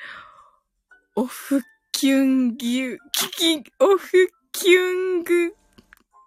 [1.14, 1.62] オフ
[1.92, 3.30] キュンギュ、キ
[3.62, 5.54] キ、オフキュング、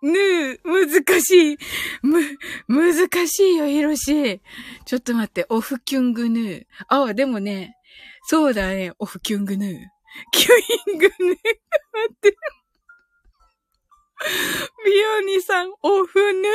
[0.02, 1.58] ぬー、難しい。
[2.02, 2.22] む、
[2.68, 4.42] 難しいよ、ひろし。
[4.86, 6.66] ちょっと待って、オフキュングヌー。
[6.88, 7.76] あ、でもね、
[8.24, 9.70] そうだね、オフキュングヌー。
[10.32, 10.50] キュ
[10.92, 11.36] イングヌー。
[11.36, 11.40] 待
[12.14, 12.36] って。
[14.86, 16.52] ビオニさん、オフヌー。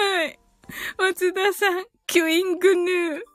[0.00, 0.38] はい。
[0.96, 3.20] 松田さん、キュイングヌー。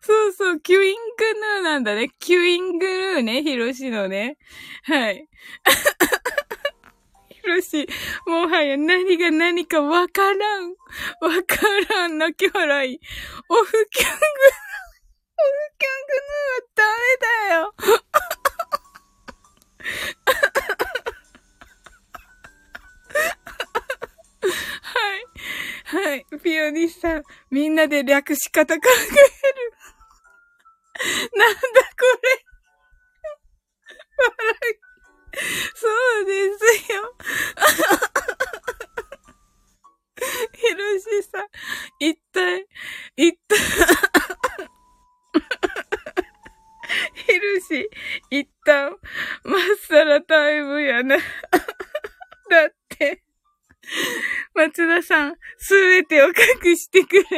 [0.00, 1.00] そうそう、キュイング
[1.34, 2.10] ヌーなんだね。
[2.18, 4.38] キュイングヌーね、ヒロシのね。
[4.84, 5.28] はい。
[7.28, 7.86] ヒロシ、
[8.26, 10.70] もはや何が何かわからん。
[10.70, 10.76] わ
[11.46, 11.58] か
[11.90, 12.98] らん、泣き笑い。
[13.50, 14.18] オフキュング、オ
[15.42, 15.48] フ
[15.78, 17.74] キュングヌーはダメだよ。
[25.90, 26.24] はい。
[26.40, 28.92] ピオニスさん、みんなで略し方考える。
[31.36, 31.64] なんだこ
[32.22, 32.44] れ。
[34.18, 34.78] 笑い。
[35.74, 35.88] そ
[36.20, 37.14] うですよ。
[40.54, 41.48] ヒロシさん、
[41.98, 42.68] 一体、
[43.16, 43.58] 一体、
[47.14, 47.90] ヒルシ、
[48.30, 48.96] 一旦、
[49.42, 49.58] まっ
[49.88, 51.16] さらタイムやな。
[51.16, 51.22] だ
[52.66, 53.24] って。
[54.54, 57.22] 松田さん、すべてを隠してくれ。
[57.26, 57.34] す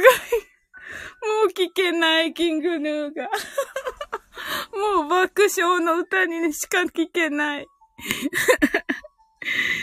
[0.00, 0.54] ごい。
[1.24, 3.30] もう聞けない、キングヌーが。
[4.72, 7.66] もう爆笑の歌にしか聞けない。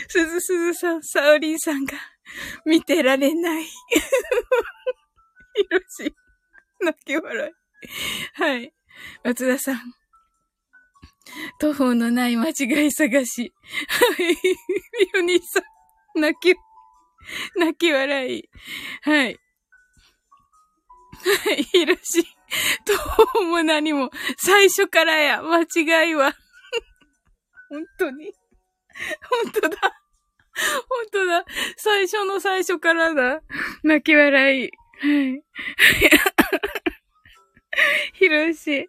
[0.08, 1.94] すずすずさん、サオリンさんが
[2.64, 3.64] 見てられない。
[3.64, 3.70] ひ
[5.70, 6.14] ろし、
[6.80, 7.52] 泣き笑い。
[8.34, 8.72] はい。
[9.24, 10.01] 松田さん。
[11.58, 13.52] 途方のない間違い探し。
[13.88, 14.28] はい。
[14.28, 16.56] ミオニーさん、泣き、
[17.56, 18.48] 泣き笑い。
[19.02, 19.36] はい。
[21.46, 22.24] はい、ひろし。
[22.84, 26.34] 途方も何も、最初からや、間違いは。
[27.68, 28.32] 本当に。
[29.44, 29.76] 本当だ。
[30.88, 31.44] 本当だ。
[31.76, 33.40] 最初の最初からだ。
[33.82, 34.70] 泣き笑い。
[35.00, 35.42] はい。
[38.12, 38.88] ひろし。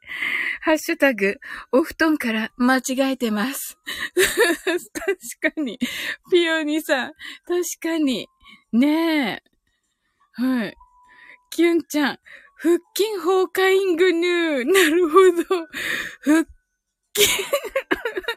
[0.61, 1.39] ハッシュタグ、
[1.71, 3.77] お布団から間違えてます。
[5.41, 5.79] 確かに。
[6.31, 7.13] ピオニさん。
[7.47, 8.27] 確かに。
[8.71, 9.43] ねえ。
[10.33, 10.77] はい。
[11.49, 12.19] キュンちゃん。
[12.57, 14.65] 腹筋崩壊グヌー。
[14.65, 15.67] なるほど。
[16.21, 16.45] 腹
[17.15, 17.27] 筋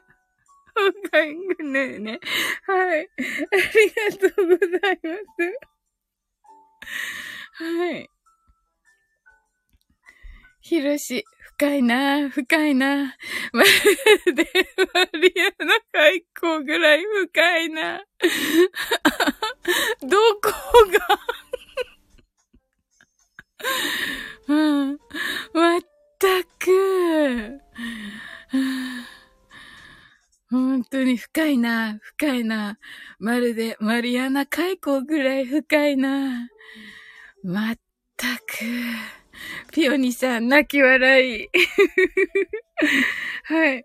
[0.77, 2.21] 崩壊グヌーね。
[2.67, 3.01] はい。
[3.01, 4.36] ありがとう
[11.59, 13.17] 深いな、深いな。
[13.51, 13.63] ま
[14.27, 14.47] るで、
[14.93, 17.97] マリアの開口ぐらい深いな。
[20.03, 20.51] どこ
[20.93, 20.99] が？
[24.55, 24.99] うん。
[25.55, 25.81] まっ
[26.19, 27.59] たく。
[30.51, 32.79] 本当に深いな、深いな。
[33.19, 36.51] まるでマリアナ海溝ぐらい深いな。
[37.43, 37.79] まっ
[38.19, 38.45] たく。
[39.73, 41.49] ピオニさん、泣き笑い。
[43.45, 43.85] はい。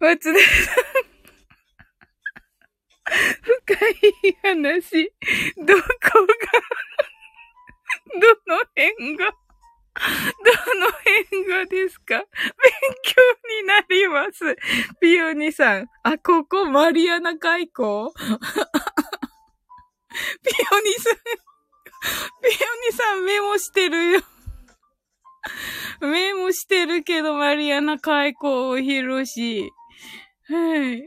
[0.00, 0.74] 松田さん。
[3.42, 3.92] 深い
[4.42, 5.12] 話。
[5.56, 5.82] どこが？
[8.20, 9.26] どの辺が？
[9.26, 9.32] ど
[10.80, 12.14] の辺がですか？
[12.16, 12.24] 勉
[13.02, 13.14] 強
[13.60, 14.56] になります。
[15.00, 15.88] ピオニさん。
[16.02, 18.12] あ、ここ、マリアナ海溝？
[18.18, 18.22] ピ
[20.72, 21.14] オニさん。
[22.42, 22.50] ピオ
[22.90, 24.20] ニさんメモしてるよ。
[26.00, 29.70] メモしてるけど、マリアナ海溝広し。
[30.48, 31.04] はい。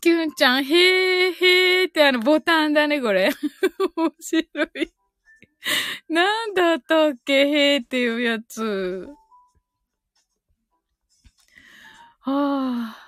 [0.00, 3.30] キュンちゃん、へーへーってあのボタンだね、これ。
[3.96, 4.92] 面白い。
[6.08, 9.08] なんだったっけへーっていうやつ。
[12.20, 13.02] はあ。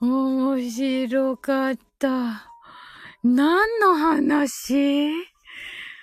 [0.00, 2.50] 面白かった。
[3.22, 5.10] 何の話？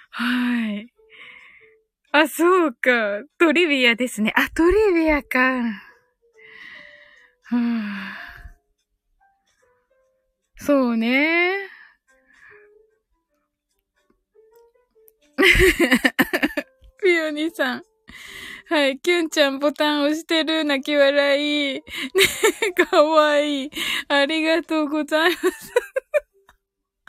[0.10, 0.91] はい。
[2.14, 3.24] あ、そうか。
[3.40, 4.34] トリビアですね。
[4.36, 5.40] あ、トリビアか。
[5.40, 5.64] は
[7.52, 8.18] あ、
[10.58, 11.56] そうね。
[17.02, 17.84] ピオニさん。
[18.70, 19.00] はい。
[19.00, 20.64] キュンちゃんボタン押してる。
[20.66, 21.74] 泣き笑い。
[21.76, 21.82] ね
[22.90, 23.72] かわいい。
[24.10, 25.74] ありがとうございます。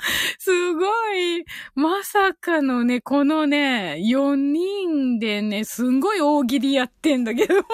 [0.39, 0.85] すご
[1.15, 1.45] い。
[1.75, 7.55] まさかのね、このね、4人でね、すんごい大喜利やってんだけど。
[7.57, 7.67] マイン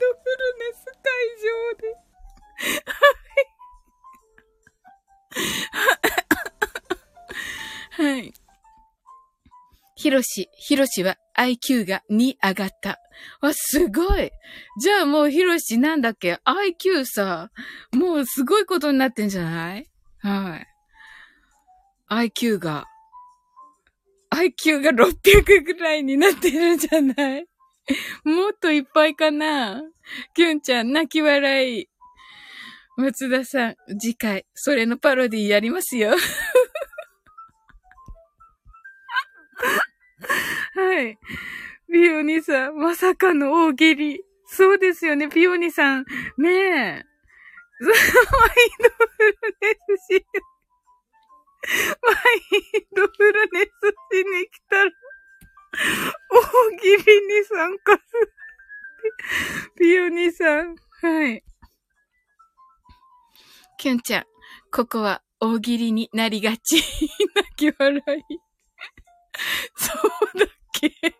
[0.00, 1.94] ドフルネス会場で。
[8.00, 8.18] はい。
[8.18, 8.41] はい。
[10.02, 12.98] ひろし、ひろしは IQ が2上がった。
[13.40, 14.32] わ、すごい。
[14.80, 17.52] じゃあもうひろしなんだっけ ?IQ さ、
[17.92, 19.88] もうすごいことになってんじゃない？
[20.18, 20.66] はい。
[22.32, 22.86] IQ が、
[24.34, 27.46] IQ が600ぐらいになってるんじゃない？
[28.24, 29.82] もっといっぱいかな？
[30.34, 31.88] キュンちゃん、泣き笑い。
[32.96, 36.16] 松田さん、次回、それのパロディやりますよ。
[40.92, 41.18] はい。
[41.90, 44.22] ピオニさん、まさかの大喜利。
[44.46, 46.04] そうですよね、ピオニさん。
[46.36, 47.04] ねえ。
[47.80, 47.92] マイン
[48.82, 50.26] ドフルネスし、
[52.02, 53.70] マインドフルネス
[54.12, 54.90] しに来たら、
[56.30, 58.32] 大喜利に参加する。
[59.78, 60.76] ピオニさん。
[61.00, 61.42] はい。
[63.78, 64.24] キュンちゃん、
[64.70, 66.76] ここは大喜利になりがち。
[67.34, 67.98] 泣き笑
[68.28, 68.38] い。
[69.74, 69.92] そ
[70.34, 70.48] うだっ
[70.90, 71.14] け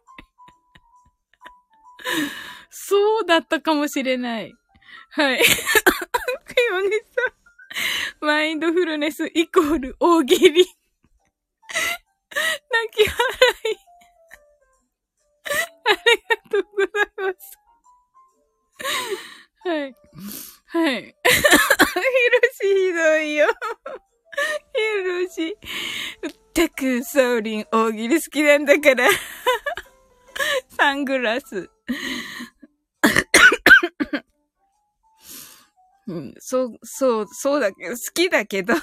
[2.71, 4.53] そうだったかもしれない。
[5.11, 5.39] はい。
[5.39, 5.45] ピ
[6.73, 7.05] オネさ
[8.21, 8.27] ん。
[8.27, 10.65] マインドフルネスイコール大喜利。
[10.65, 10.75] 泣
[12.93, 13.19] き笑
[13.65, 13.79] い。
[15.85, 15.99] あり
[16.29, 17.59] がとうございます。
[19.65, 19.95] はい。
[20.67, 21.03] はい。
[21.03, 21.15] ひろ
[22.53, 23.49] しひどいよ。
[24.75, 25.57] ひろしい。
[26.55, 29.09] たく、ソーリン大喜利好きなんだから。
[30.77, 31.71] サングラス。
[36.09, 38.75] うん、そう、そう、そうだけど、好きだけど、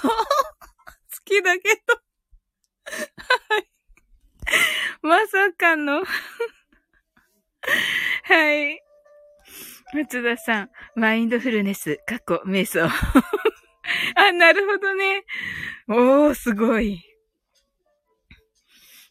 [1.24, 2.00] きだけど、
[2.90, 3.70] はい。
[5.02, 6.02] まさかの
[8.24, 8.80] はい。
[9.92, 12.88] 松田さん、マインドフルネス、過去、瞑想。
[14.16, 15.24] あ、なるほどね。
[15.88, 17.04] おー、すごい。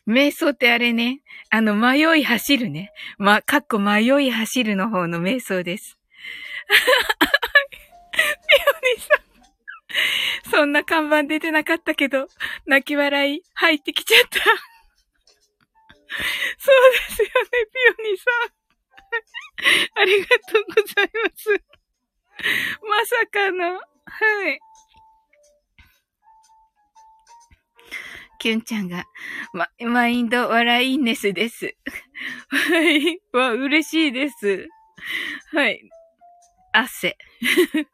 [0.08, 2.92] 瞑想ってあれね、あの、迷い走るね。
[3.18, 5.98] ま、かっこ迷い走るの方の瞑想です。
[6.68, 6.76] ピ
[8.56, 8.60] オ
[8.96, 9.20] ニさん。
[10.52, 12.28] そんな看板出てなかったけど、
[12.66, 14.40] 泣き笑い入ってきちゃった。
[16.58, 17.32] そうですよね、
[17.98, 18.34] ピオニさん
[20.02, 21.50] ありがとうございます。
[22.88, 23.82] まさかの、は
[24.50, 24.60] い。
[28.40, 29.06] キュンちゃんが、
[29.54, 31.76] ま、マインド笑いネスです。
[32.50, 33.20] はい。
[33.34, 34.68] わ、嬉しいです。
[35.54, 35.82] はい。
[36.72, 37.18] 汗。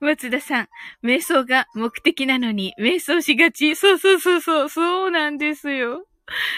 [0.00, 0.68] 松田さん、
[1.02, 3.76] 瞑想が目的なのに瞑想しがち。
[3.76, 6.06] そうそうそうそう、そうなんですよ。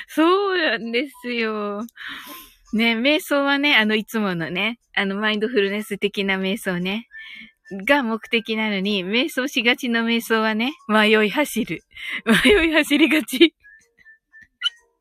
[0.09, 1.85] そうなんですよ。
[2.73, 7.09] ね、瞑想はね、あの、いつものね、あの、マインドフルネス的な瞑想ね、
[7.73, 11.83] が目的なのに、瞑想しがちの瞑想はね、迷い走る。
[12.45, 13.55] 迷い走りがち。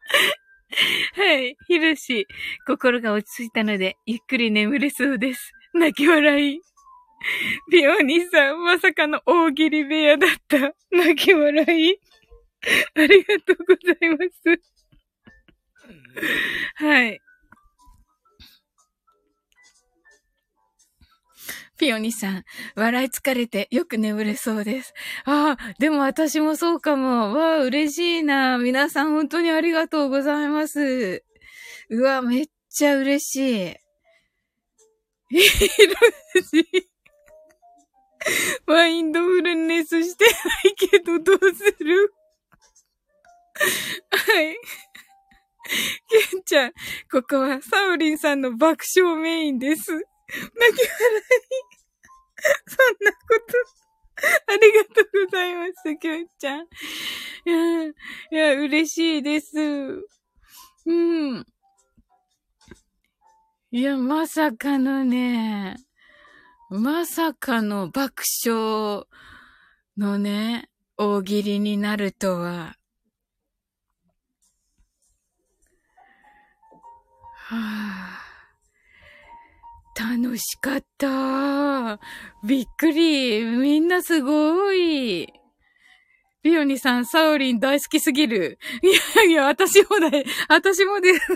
[1.15, 1.56] はい。
[1.68, 2.27] ひろし、
[2.65, 5.52] 心が落ち着いたので、ゆっくり眠れそうです。
[5.73, 6.61] 泣き笑い。
[7.72, 10.73] ビオニーさん、まさかの大喜利部屋だった。
[10.91, 11.99] 泣き笑い。
[12.95, 14.61] ありがとうございます。
[16.76, 17.22] はい。
[21.78, 22.44] ピオニさん、
[22.76, 24.94] 笑い疲れてよく眠れそうです。
[25.26, 27.34] ああ、でも私もそうかも。
[27.34, 28.58] わあ、嬉しいな。
[28.58, 31.24] 皆さん本当にありがとうございます。
[31.90, 33.76] うわ、めっちゃ嬉し
[35.32, 35.38] い。
[35.38, 35.70] いし。
[38.66, 40.32] マインドフルネスしてな
[40.70, 42.14] いけどどうする？
[44.12, 44.58] はい。
[46.10, 46.72] ケンちゃん、
[47.12, 49.91] ここはサウリンさんの爆笑メインです。
[49.91, 51.66] 泣き笑い。
[52.68, 53.78] そんなこと、
[54.54, 56.62] ありがとうございます、ケンちゃん。
[56.62, 56.66] い
[57.46, 57.94] や、い
[58.32, 60.08] や、嬉しいです。
[60.86, 61.46] うん。
[63.72, 65.78] いや、まさかのね、
[66.70, 69.06] まさかの爆笑
[69.98, 72.76] のね、大喜利になるとは。
[77.50, 78.27] はあ、
[79.98, 81.99] 楽しかった。
[82.45, 83.44] びっくり。
[83.44, 85.28] みんなすごい。
[86.44, 88.60] ビオニさん、サウリン大好きすぎる。
[88.84, 90.11] いやいや、私もだ、
[90.49, 91.28] 私もで、ビオニさん。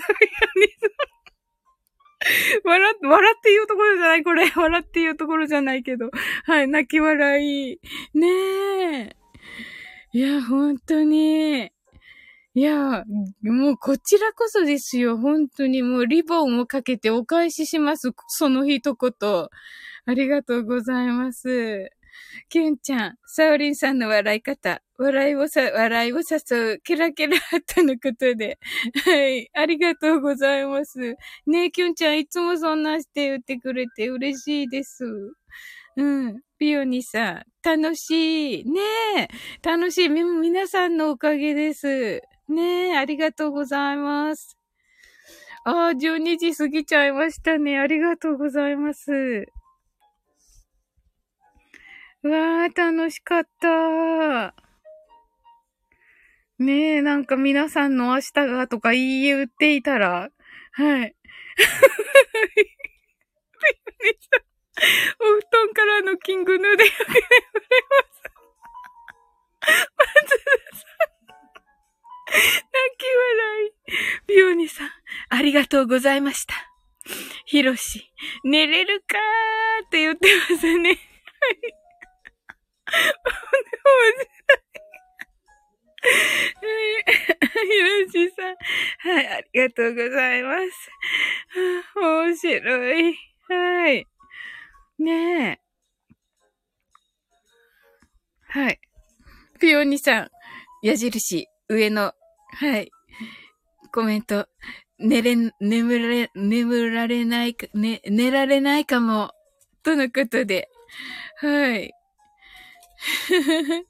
[2.64, 4.52] 笑、笑って言うところじゃない、これ。
[4.56, 6.12] 笑って言うところじゃないけど。
[6.46, 7.80] はい、泣き笑い。
[8.14, 8.28] ね
[9.08, 9.16] え。
[10.14, 11.72] いや、本当に。
[12.54, 13.06] いや、
[13.42, 15.18] もうこちらこそですよ。
[15.18, 18.12] 本当にもうリボンをかけてお返しします。
[18.28, 19.12] その一言。
[20.06, 21.90] ありがとうございます。
[22.50, 27.38] キュンちゃん、サオリンさんの笑い方、笑いをさ、笑いを誘う、キラキラ
[27.74, 28.60] とのことで。
[29.06, 29.50] はい。
[29.54, 31.00] ありがとうございます。
[31.48, 35.06] ねえ、キュンちゃん、いつもそんなして言ってくれて嬉しいです。
[35.98, 36.42] うん。
[36.58, 38.66] ピオニさん、楽しい。
[38.66, 38.82] ね
[39.18, 39.28] え、
[39.64, 40.10] 楽しい。
[40.10, 42.22] み、皆さんのおかげです。
[42.52, 44.58] ねえ、ありがとうございます。
[45.64, 47.80] ああ、12時過ぎちゃいましたね。
[47.80, 49.12] ありがとうございます。
[52.24, 54.54] うわー、楽しかった。
[56.60, 60.30] ねえ、なんか皆さんの明日がとか言い言っていたら、
[60.74, 61.16] はい。
[65.20, 68.22] お布団からのキングヌーでよく眠れます。
[69.98, 70.62] まず
[72.32, 72.42] 泣
[72.98, 73.72] き笑い。
[74.28, 74.90] ビオニさん、
[75.30, 76.54] ありがとうございました。
[77.46, 78.12] ヒロシ、
[78.44, 80.90] 寝れるかーって言ってますね。
[80.90, 80.98] はい。
[82.92, 84.32] 面白い。
[87.64, 88.56] ひろしさん。
[89.14, 90.92] はい、ありがとうございます。
[91.96, 93.18] 面白い。
[93.50, 94.08] はい。
[95.00, 95.60] ねえ。
[98.48, 98.80] はい。
[99.60, 100.30] ピオニさん、
[100.82, 102.14] 矢印、上の、
[102.54, 102.92] はい。
[103.92, 104.48] コメント、
[105.00, 109.34] 寝れ、眠れ、眠られないか、ね、寝られないかも、
[109.84, 110.70] とのことで、
[111.38, 111.92] はい。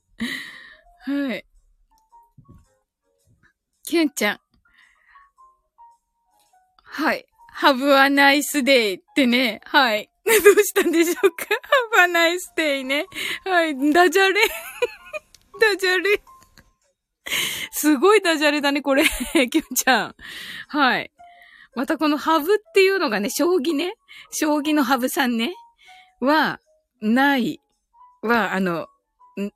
[1.03, 1.45] はい。
[3.83, 4.39] キュンちゃん。
[6.83, 7.25] はい。
[7.61, 9.61] have a nice day ってね。
[9.65, 10.09] はい。
[10.25, 11.45] どうしたんでしょうか
[11.97, 13.05] ?have a nice day ね。
[13.45, 13.75] はい。
[13.91, 14.41] ダジャレ。
[15.59, 16.21] ダジャレ。
[17.71, 19.03] すごいダジャレだね、これ。
[19.49, 20.15] キュンちゃん。
[20.67, 21.11] はい。
[21.75, 23.93] またこのハブっていうのがね、将棋ね。
[24.31, 25.53] 将棋のハブさんね。
[26.19, 26.59] は、
[27.01, 27.59] ない。
[28.21, 28.87] は、あの、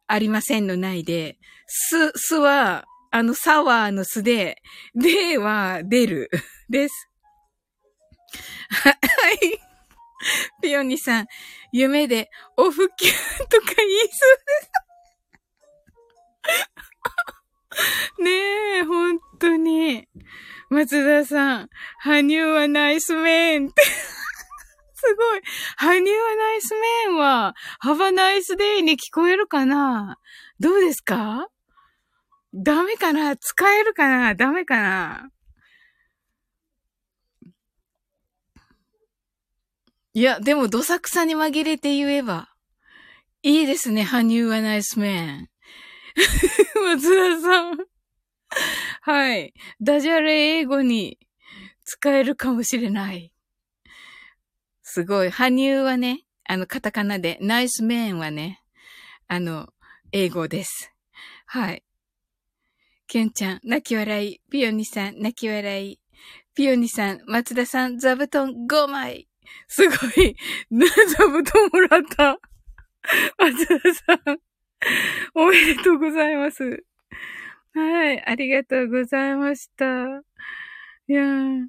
[0.08, 1.38] ありませんのないで、
[1.68, 4.62] す、すは、あの、サワーのすで、
[4.94, 6.30] では出る。
[6.70, 7.10] です。
[8.84, 9.60] はい。
[10.62, 11.28] ピオニさん、
[11.72, 13.12] 夢でおふきゅ
[13.50, 14.72] とか言いそうです。
[18.24, 18.32] ね
[18.80, 20.08] え、本当に。
[20.70, 21.70] 松田さん、
[22.00, 23.84] 羽生はナイスメンって。
[24.96, 25.42] すごい。
[25.78, 30.18] 羽生はナイスメンは、ハバナイスデイに聞こえるかな？
[30.60, 31.48] どうですか？
[32.54, 33.36] ダメかな？
[33.38, 34.36] 使えるかな？
[34.36, 35.30] ダメかな？
[40.14, 42.50] いや、でも、どさくさに紛れて言えば。
[43.44, 45.50] いいですね、羽生はナイスメン。
[46.96, 47.78] 松田さん。
[49.02, 49.54] はい。
[49.82, 51.20] ダジャレ英語に
[51.84, 53.32] 使えるかもしれない。
[54.82, 55.30] すごい。
[55.30, 58.62] 羽生はね、あの、カタカナで、ナイスメンはね、
[59.28, 59.70] あの、
[60.12, 60.94] 英語です。
[61.46, 61.84] はい。
[63.08, 64.42] キュンちゃん、泣き笑い。
[64.50, 66.00] ピオニさん、泣き笑い。
[66.56, 69.28] ピオニさん、松田さん、座布団5枚。
[69.68, 70.36] すごい。
[70.72, 72.40] 座布団もらった。
[73.38, 74.40] 松田さん、
[75.34, 76.86] おめでとうございます。
[77.74, 79.86] はい、ありがとうございました。
[81.08, 81.68] いやー。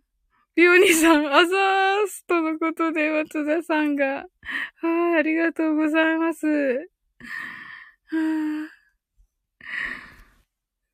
[0.54, 4.26] ピオニさん、あざーすとのことで、松田さんが。
[4.76, 6.46] はい、ありがとうございます。
[6.46, 6.86] は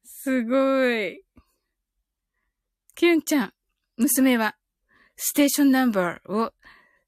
[0.04, 1.22] すごい。
[2.96, 3.52] キュンちゃん、
[3.98, 4.56] 娘は、
[5.16, 6.52] ステーションナンバーを、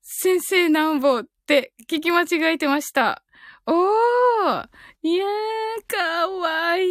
[0.03, 3.25] 先生ナンボって聞き間違えてました。
[3.67, 4.69] おー
[5.07, 5.29] いやー、
[5.87, 6.87] かわい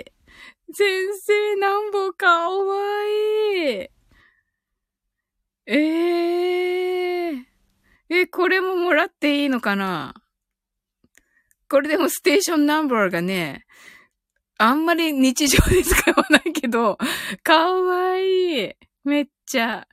[0.00, 0.04] い。
[0.72, 0.84] 先
[1.20, 3.88] 生ナンボかわいい。
[5.66, 7.44] ええー、
[8.08, 10.14] え、これももらっていいのかな？
[11.68, 13.66] これでもステーションナンバーがね、
[14.56, 16.96] あんまり日常で使わないけど、
[17.42, 18.72] かわいい。
[19.04, 19.86] めっちゃ。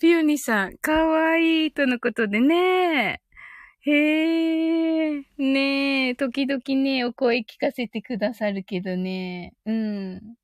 [0.00, 3.21] ピオニさん、かわいいとのことでね。
[3.84, 9.54] へえ、ねえ、時々ね、お声聞かせてくださるけどね。
[9.66, 10.36] うん。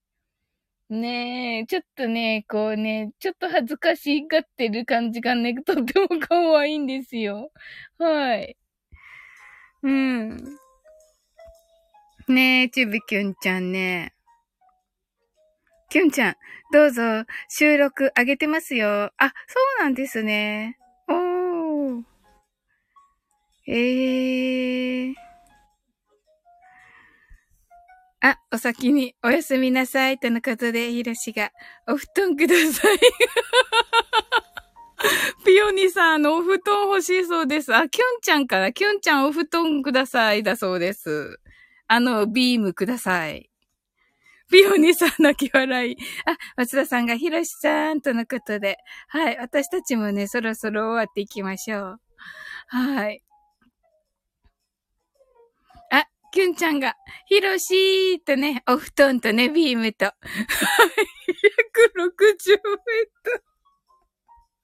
[0.91, 7.53] ねえ、ちょっとね、こうね、ちょっと恥ずかしがってる感じがね、 とっても可愛いんですよ。
[7.99, 8.57] はい。
[9.83, 10.59] うん。
[12.27, 14.15] ねえ、ちびきゅんちゃんね。
[15.91, 16.37] きゅんちゃん、
[16.73, 17.03] どうぞ、
[17.49, 19.13] 収録上げてますよ。
[19.17, 20.77] あ、そうなんですね。
[23.71, 25.15] ええー。
[28.23, 30.19] あ、お先におやすみなさい。
[30.19, 31.51] とのことで、ひろしが、
[31.87, 32.99] お布団ください。
[35.45, 37.75] ピオニさん、あのお布団欲しいそうです。
[37.75, 40.43] あ、きゅんちゃんから、きゅんちゃんお布団ください。
[40.43, 41.39] だそうです。
[41.89, 43.51] あの、ビームください。
[44.51, 45.97] ピオニさん泣き笑い。
[46.25, 48.79] あ、松田さんがひろしさんとのことで。
[49.09, 49.37] はい。
[49.37, 52.01] 私たちもね、そろそろ終わっていきましょう。
[52.69, 53.23] はい。
[56.31, 56.95] キュンちゃんが、
[57.27, 60.07] ひろしーとね、お布団とね、ビームと。
[60.07, 60.15] はい。
[61.99, 62.61] 160メー
[63.25, 63.45] トル。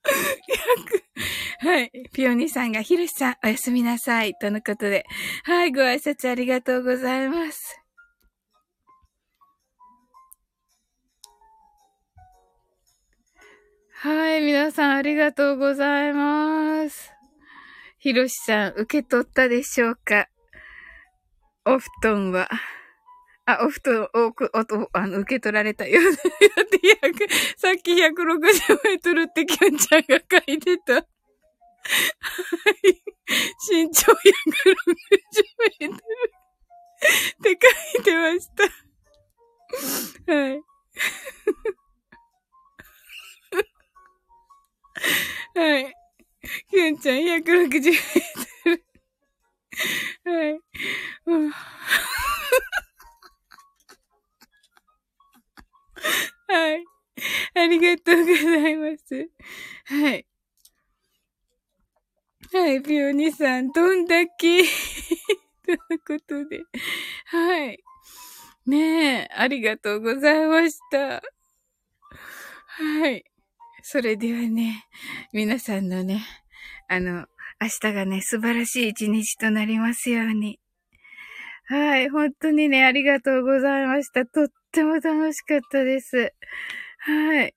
[1.59, 1.91] はい。
[2.13, 4.35] ピオニさんが、ひろしさん、おやすみなさい。
[4.35, 5.05] とのことで。
[5.43, 5.71] はい。
[5.71, 7.81] ご挨拶ありがとうございます。
[13.91, 14.41] はい。
[14.41, 17.11] 皆さん、ありがとうございます。
[17.97, 20.27] ひろしさん、受け取ったでしょうか？
[21.65, 22.47] お布団は。
[23.47, 25.99] あ、お布団、お、お、あの、受け取られたよ。
[27.57, 30.93] さっき160メートルってきょんちゃんが書いてた。
[30.93, 31.03] はい。
[33.69, 34.15] 身長160
[35.79, 35.99] メートル
[37.35, 37.59] って
[37.95, 38.63] 書いてました。
[40.33, 40.61] はい。
[45.55, 45.93] はい。
[46.69, 48.54] きゅんちゃん160メートル。
[50.25, 50.59] はい。
[56.47, 56.85] はい。
[57.55, 58.33] ありがとうござ
[58.69, 59.29] います。
[59.85, 60.27] はい。
[62.53, 64.63] はい、ピオニさん、どんだけ
[65.65, 66.63] ということで。
[67.25, 67.83] はい。
[68.65, 71.21] ねえ、ありがとうございました。
[72.67, 73.25] はい。
[73.81, 74.87] それではね、
[75.31, 76.25] 皆さんのね、
[76.87, 77.27] あの、
[77.61, 80.59] 明日がね、素晴らしい一日となりますように。
[81.67, 84.25] はい、本当にね、ありがとうございました。
[84.25, 86.33] とっても楽しかったです。
[86.99, 87.55] はい。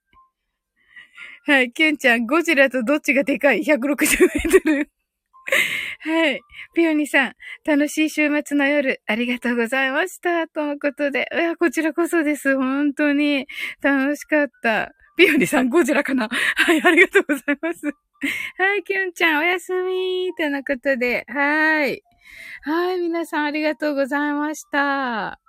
[1.47, 4.91] はい、キュンちゃん、ゴジラとどっちがでかい ?160 メートル。
[6.01, 6.41] はい。
[6.75, 7.33] ピオニさん、
[7.67, 10.47] 楽しい週末の夜、ありがとうございました。
[10.49, 11.29] とのことで。
[11.33, 12.57] いや、こちらこそです。
[12.57, 13.47] 本当に
[13.83, 14.93] 楽しかった。
[15.19, 16.29] ピオニさん、ゴジラかな？
[16.31, 17.87] はい、ありがとうございます。
[18.57, 21.27] はい、キュンちゃん、おやすみとのことで。
[21.29, 22.03] はい。
[22.63, 25.41] はい、皆さんありがとうございました。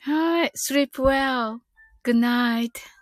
[0.00, 0.52] はい。
[0.54, 1.60] sleep well.
[2.04, 2.97] Good night.